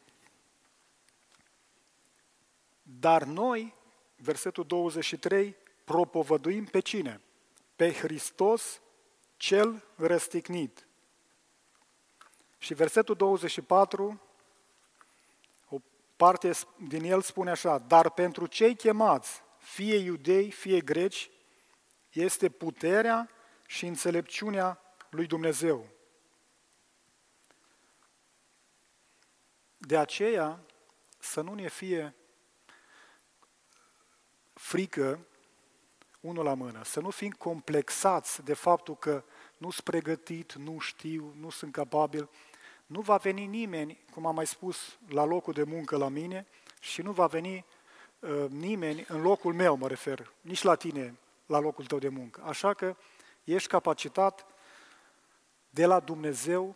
Dar 2.82 3.24
noi, 3.24 3.74
versetul 4.16 4.66
23, 4.66 5.56
propovăduim 5.84 6.66
pe 6.66 6.80
cine? 6.80 7.22
Pe 7.76 7.94
Hristos 7.94 8.82
cel 9.38 9.84
răstignit. 9.96 10.88
Și 12.58 12.74
versetul 12.74 13.16
24, 13.16 14.04
o 14.04 14.31
parte 16.22 16.52
din 16.88 17.04
el 17.04 17.22
spune 17.22 17.50
așa, 17.50 17.78
dar 17.78 18.10
pentru 18.10 18.46
cei 18.46 18.76
chemați, 18.76 19.42
fie 19.58 19.96
iudei, 19.96 20.52
fie 20.52 20.80
greci, 20.80 21.30
este 22.12 22.50
puterea 22.50 23.30
și 23.66 23.86
înțelepciunea 23.86 24.82
lui 25.10 25.26
Dumnezeu. 25.26 25.88
De 29.78 29.98
aceea, 29.98 30.60
să 31.20 31.42
nu 31.42 31.54
ne 31.54 31.68
fie 31.68 32.16
frică 34.54 35.26
unul 36.20 36.44
la 36.44 36.54
mână, 36.54 36.84
să 36.84 37.00
nu 37.00 37.10
fim 37.10 37.32
complexați 37.32 38.44
de 38.44 38.54
faptul 38.54 38.98
că 38.98 39.24
nu 39.58 39.70
sunt 39.70 39.86
pregătit, 39.86 40.54
nu 40.54 40.80
știu, 40.80 41.34
nu 41.40 41.50
sunt 41.50 41.72
capabil. 41.72 42.30
Nu 42.92 43.02
va 43.02 43.18
veni 43.18 43.46
nimeni, 43.46 44.04
cum 44.14 44.26
am 44.26 44.36
mai 44.36 44.48
spus, 44.48 44.98
la 45.08 45.24
locul 45.24 45.54
de 45.54 45.64
muncă 45.64 45.98
la 45.98 46.08
mine 46.08 46.48
și 46.80 47.02
nu 47.02 47.12
va 47.12 47.28
veni 47.28 47.66
uh, 48.20 48.46
nimeni 48.50 49.06
în 49.08 49.22
locul 49.22 49.54
meu, 49.54 49.76
mă 49.76 49.88
refer, 49.88 50.34
nici 50.42 50.62
la 50.62 50.76
tine, 50.76 51.16
la 51.46 51.60
locul 51.60 51.86
tău 51.86 52.00
de 52.00 52.10
muncă. 52.10 52.44
Așa 52.46 52.74
că 52.74 52.96
ești 53.44 53.68
capacitat 53.68 54.46
de 55.70 55.86
la 55.86 56.00
Dumnezeu, 56.00 56.76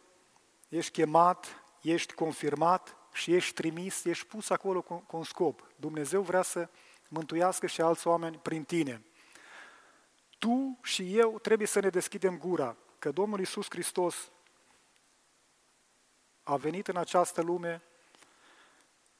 ești 0.69 0.91
chemat, 0.91 1.63
ești 1.81 2.13
confirmat 2.13 2.97
și 3.13 3.33
ești 3.33 3.53
trimis, 3.53 4.05
ești 4.05 4.25
pus 4.25 4.49
acolo 4.49 4.81
cu, 4.81 5.03
cu 5.07 5.17
un 5.17 5.23
scop. 5.23 5.67
Dumnezeu 5.75 6.21
vrea 6.21 6.41
să 6.41 6.69
mântuiască 7.07 7.67
și 7.67 7.81
alți 7.81 8.07
oameni 8.07 8.39
prin 8.41 8.63
tine. 8.63 9.01
Tu 10.37 10.79
și 10.81 11.17
eu 11.17 11.39
trebuie 11.39 11.67
să 11.67 11.79
ne 11.79 11.89
deschidem 11.89 12.37
gura, 12.37 12.75
că 12.99 13.11
Domnul 13.11 13.39
Isus 13.39 13.65
Hristos 13.69 14.29
a 16.47 16.55
venit 16.55 16.87
în 16.87 16.97
această 16.97 17.41
lume, 17.41 17.81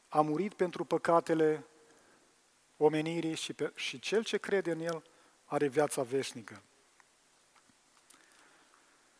a 0.07 0.21
murit 0.21 0.53
pentru 0.53 0.84
păcatele 0.84 1.65
omenirii 2.78 3.36
și, 3.36 3.53
pe, 3.53 3.71
și 3.76 3.99
cel 3.99 4.23
ce 4.23 4.38
crede 4.38 4.71
în 4.71 4.80
El 4.80 5.03
are 5.45 5.67
viața 5.67 6.01
veșnică. 6.01 6.61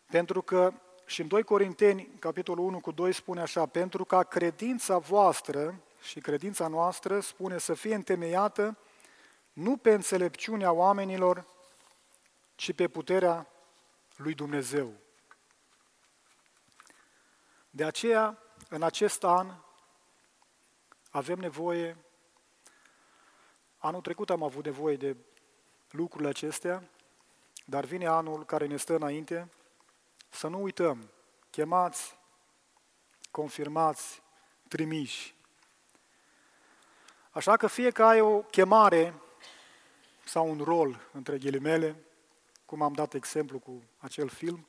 Pentru 0.06 0.41
că 0.41 0.74
și 1.06 1.22
în 1.22 1.28
2 1.28 1.43
Corinteni, 1.43 2.10
capitolul 2.20 2.66
1 2.66 2.80
cu 2.80 2.91
2 2.91 3.14
spune 3.14 3.41
așa, 3.41 3.66
pentru 3.66 4.06
ca 4.06 4.24
credința 4.24 4.97
voastră 4.97 5.82
și 6.01 6.20
credința 6.20 6.68
noastră 6.68 7.20
spune 7.20 7.58
să 7.58 7.74
fie 7.74 7.95
întemeiată 7.95 8.78
nu 9.53 9.78
pe 9.78 9.93
înțelepciunea 9.93 10.72
oamenilor, 10.72 11.45
ci 12.56 12.74
pe 12.74 12.88
puterea 12.88 13.47
lui 14.16 14.34
Dumnezeu. 14.34 14.93
De 17.76 17.84
aceea, 17.84 18.38
în 18.69 18.84
acest 18.84 19.23
an, 19.23 19.53
avem 21.11 21.39
nevoie, 21.39 21.97
anul 23.78 24.01
trecut 24.01 24.30
am 24.30 24.43
avut 24.43 24.65
nevoie 24.65 24.95
de 24.95 25.15
lucrurile 25.89 26.30
acestea, 26.30 26.89
dar 27.65 27.86
vine 27.86 28.05
anul 28.05 28.45
care 28.45 28.65
ne 28.65 28.78
stă 28.78 28.95
înainte, 28.95 29.49
să 30.30 30.47
nu 30.47 30.61
uităm, 30.61 31.09
chemați, 31.49 32.17
confirmați, 33.32 34.21
trimiși. 34.67 35.36
Așa 37.32 37.57
că 37.57 37.67
fie 37.67 37.91
că 37.91 38.03
ai 38.03 38.21
o 38.21 38.41
chemare 38.41 39.21
sau 40.26 40.49
un 40.49 40.61
rol, 40.63 41.09
între 41.11 41.38
ghilimele, 41.38 42.03
cum 42.65 42.82
am 42.82 42.93
dat 42.93 43.13
exemplu 43.13 43.59
cu 43.59 43.84
acel 43.97 44.28
film, 44.28 44.65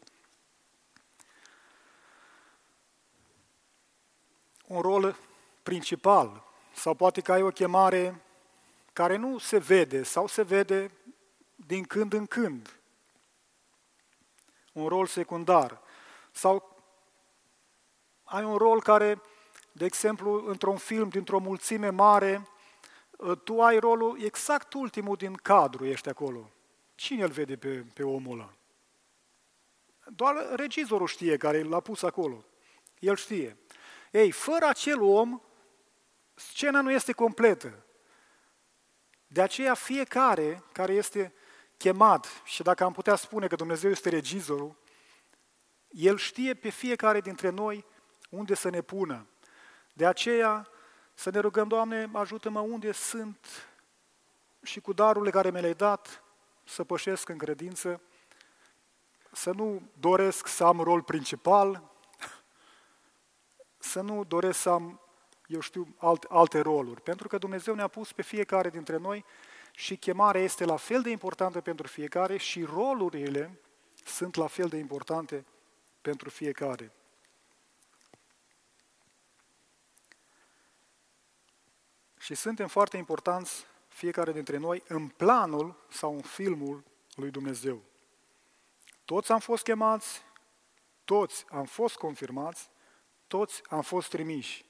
un 4.66 4.80
rol 4.80 5.16
principal 5.62 6.44
sau 6.74 6.94
poate 6.94 7.20
că 7.20 7.32
ai 7.32 7.42
o 7.42 7.50
chemare 7.50 8.22
care 8.92 9.16
nu 9.16 9.38
se 9.38 9.58
vede 9.58 10.02
sau 10.02 10.26
se 10.26 10.42
vede 10.42 10.90
din 11.54 11.84
când 11.84 12.12
în 12.12 12.26
când. 12.26 12.80
Un 14.72 14.88
rol 14.88 15.06
secundar. 15.06 15.80
Sau 16.32 16.76
ai 18.24 18.44
un 18.44 18.56
rol 18.56 18.82
care, 18.82 19.20
de 19.72 19.84
exemplu, 19.84 20.46
într-un 20.46 20.76
film, 20.76 21.08
dintr-o 21.08 21.38
mulțime 21.38 21.88
mare, 21.88 22.48
Ă, 23.20 23.34
tu 23.34 23.62
ai 23.62 23.78
rolul 23.78 24.22
exact 24.22 24.72
ultimul 24.72 25.16
din 25.16 25.34
cadru, 25.34 25.84
ești 25.84 26.08
acolo. 26.08 26.50
Cine 26.94 27.22
îl 27.22 27.30
vede 27.30 27.56
pe, 27.56 27.84
pe 27.94 28.02
omul 28.02 28.38
ăla? 28.38 28.52
Doar 30.06 30.54
regizorul 30.54 31.06
știe 31.06 31.36
care 31.36 31.62
l-a 31.62 31.80
pus 31.80 32.02
acolo. 32.02 32.44
El 32.98 33.16
știe. 33.16 33.56
Ei, 34.10 34.30
fără 34.30 34.66
acel 34.66 35.02
om, 35.02 35.40
scena 36.34 36.80
nu 36.80 36.90
este 36.90 37.12
completă. 37.12 37.84
De 39.26 39.42
aceea 39.42 39.74
fiecare 39.74 40.62
care 40.72 40.92
este 40.92 41.34
chemat, 41.76 42.42
și 42.44 42.62
dacă 42.62 42.84
am 42.84 42.92
putea 42.92 43.16
spune 43.16 43.46
că 43.46 43.56
Dumnezeu 43.56 43.90
este 43.90 44.08
regizorul, 44.08 44.76
El 45.88 46.16
știe 46.16 46.54
pe 46.54 46.68
fiecare 46.68 47.20
dintre 47.20 47.48
noi 47.48 47.84
unde 48.30 48.54
să 48.54 48.68
ne 48.68 48.80
pună. 48.80 49.26
De 49.92 50.06
aceea 50.06 50.68
Să 51.18 51.30
ne 51.30 51.38
rugăm, 51.38 51.68
Doamne, 51.68 52.10
ajută-mă 52.12 52.60
unde 52.60 52.92
sunt 52.92 53.68
și 54.62 54.80
cu 54.80 54.92
darurile 54.92 55.30
care 55.30 55.50
mi 55.50 55.60
le-ai 55.60 55.74
dat 55.74 56.22
să 56.64 56.84
pășesc 56.84 57.28
în 57.28 57.38
credință, 57.38 58.00
să 59.32 59.50
nu 59.50 59.90
doresc 59.98 60.46
să 60.46 60.64
am 60.64 60.80
rol 60.80 61.02
principal, 61.02 61.90
să 63.86 64.00
nu 64.00 64.24
doresc 64.24 64.58
să 64.58 64.70
am, 64.70 65.00
eu 65.46 65.60
știu, 65.60 65.94
alte, 65.98 66.26
alte 66.30 66.60
roluri. 66.60 67.00
Pentru 67.00 67.28
că 67.28 67.38
Dumnezeu 67.38 67.74
ne-a 67.74 67.88
pus 67.88 68.12
pe 68.12 68.22
fiecare 68.22 68.70
dintre 68.70 68.96
noi 68.96 69.24
și 69.72 69.96
chemarea 69.96 70.40
este 70.40 70.64
la 70.64 70.76
fel 70.76 71.02
de 71.02 71.10
importantă 71.10 71.60
pentru 71.60 71.86
fiecare 71.86 72.36
și 72.36 72.62
rolurile 72.62 73.60
sunt 74.04 74.34
la 74.34 74.46
fel 74.46 74.68
de 74.68 74.76
importante 74.76 75.44
pentru 76.00 76.30
fiecare. 76.30 76.92
Și 82.18 82.34
suntem 82.34 82.68
foarte 82.68 82.96
importanți, 82.96 83.66
fiecare 83.88 84.32
dintre 84.32 84.56
noi, 84.56 84.82
în 84.88 85.08
planul 85.08 85.86
sau 85.88 86.14
în 86.14 86.22
filmul 86.22 86.84
lui 87.14 87.30
Dumnezeu. 87.30 87.82
Toți 89.04 89.32
am 89.32 89.38
fost 89.38 89.62
chemați, 89.62 90.22
toți 91.04 91.44
am 91.48 91.64
fost 91.64 91.96
confirmați, 91.96 92.70
toți 93.26 93.62
am 93.68 93.82
fost 93.82 94.08
trimiși. 94.08 94.64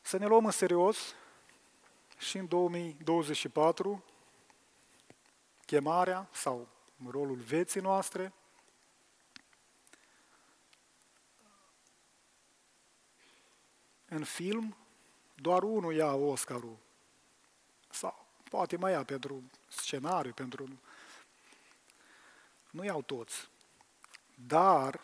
Să 0.00 0.16
ne 0.16 0.26
luăm 0.26 0.44
în 0.44 0.50
serios 0.50 1.14
și 2.18 2.38
în 2.38 2.46
2024 2.48 4.04
chemarea 5.66 6.28
sau 6.32 6.68
rolul 7.08 7.36
vieții 7.36 7.80
noastre, 7.80 8.32
în 14.08 14.24
film, 14.24 14.76
doar 15.34 15.62
unul 15.62 15.94
ia 15.94 16.14
Oscarul. 16.14 16.76
Sau 17.90 18.26
poate 18.50 18.76
mai 18.76 18.92
ia 18.92 19.04
pentru 19.04 19.42
scenariu, 19.68 20.32
pentru... 20.32 20.80
Nu 22.70 22.84
iau 22.84 23.02
toți. 23.02 23.48
Dar 24.34 25.00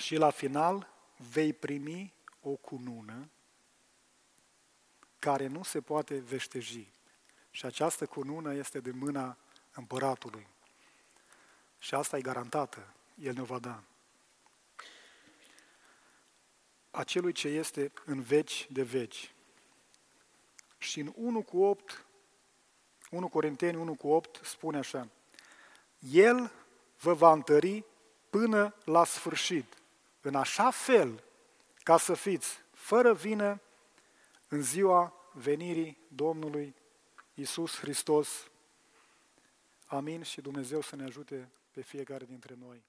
și 0.00 0.16
la 0.16 0.30
final 0.30 0.88
vei 1.30 1.52
primi 1.52 2.14
o 2.40 2.50
cunună 2.50 3.30
care 5.18 5.46
nu 5.46 5.62
se 5.62 5.80
poate 5.80 6.18
veșteji. 6.18 6.92
Și 7.50 7.66
această 7.66 8.06
cunună 8.06 8.54
este 8.54 8.80
de 8.80 8.90
mâna 8.90 9.36
împăratului. 9.74 10.46
Și 11.78 11.94
asta 11.94 12.16
e 12.16 12.20
garantată. 12.20 12.94
El 13.14 13.34
ne 13.34 13.42
va 13.42 13.58
da. 13.58 13.82
Acelui 16.90 17.32
ce 17.32 17.48
este 17.48 17.92
în 18.04 18.20
veci 18.20 18.66
de 18.70 18.82
veci. 18.82 19.34
Și 20.78 21.00
în 21.00 21.12
1 21.14 21.42
cu 21.42 21.62
8, 21.62 22.04
1 23.10 23.28
Corinteni 23.28 23.76
1 23.76 23.94
cu 23.94 24.08
8 24.08 24.40
spune 24.44 24.78
așa, 24.78 25.08
El 25.98 26.52
vă 27.00 27.14
va 27.14 27.32
întări 27.32 27.84
până 28.30 28.74
la 28.84 29.04
sfârșit, 29.04 29.79
în 30.20 30.34
așa 30.34 30.70
fel 30.70 31.24
ca 31.82 31.98
să 31.98 32.14
fiți 32.14 32.62
fără 32.72 33.14
vină 33.14 33.60
în 34.48 34.62
ziua 34.62 35.14
venirii 35.32 35.98
Domnului 36.08 36.74
Isus 37.34 37.78
Hristos. 37.78 38.50
Amin 39.86 40.22
și 40.22 40.40
Dumnezeu 40.40 40.80
să 40.80 40.96
ne 40.96 41.04
ajute 41.04 41.50
pe 41.70 41.82
fiecare 41.82 42.24
dintre 42.24 42.54
noi. 42.58 42.82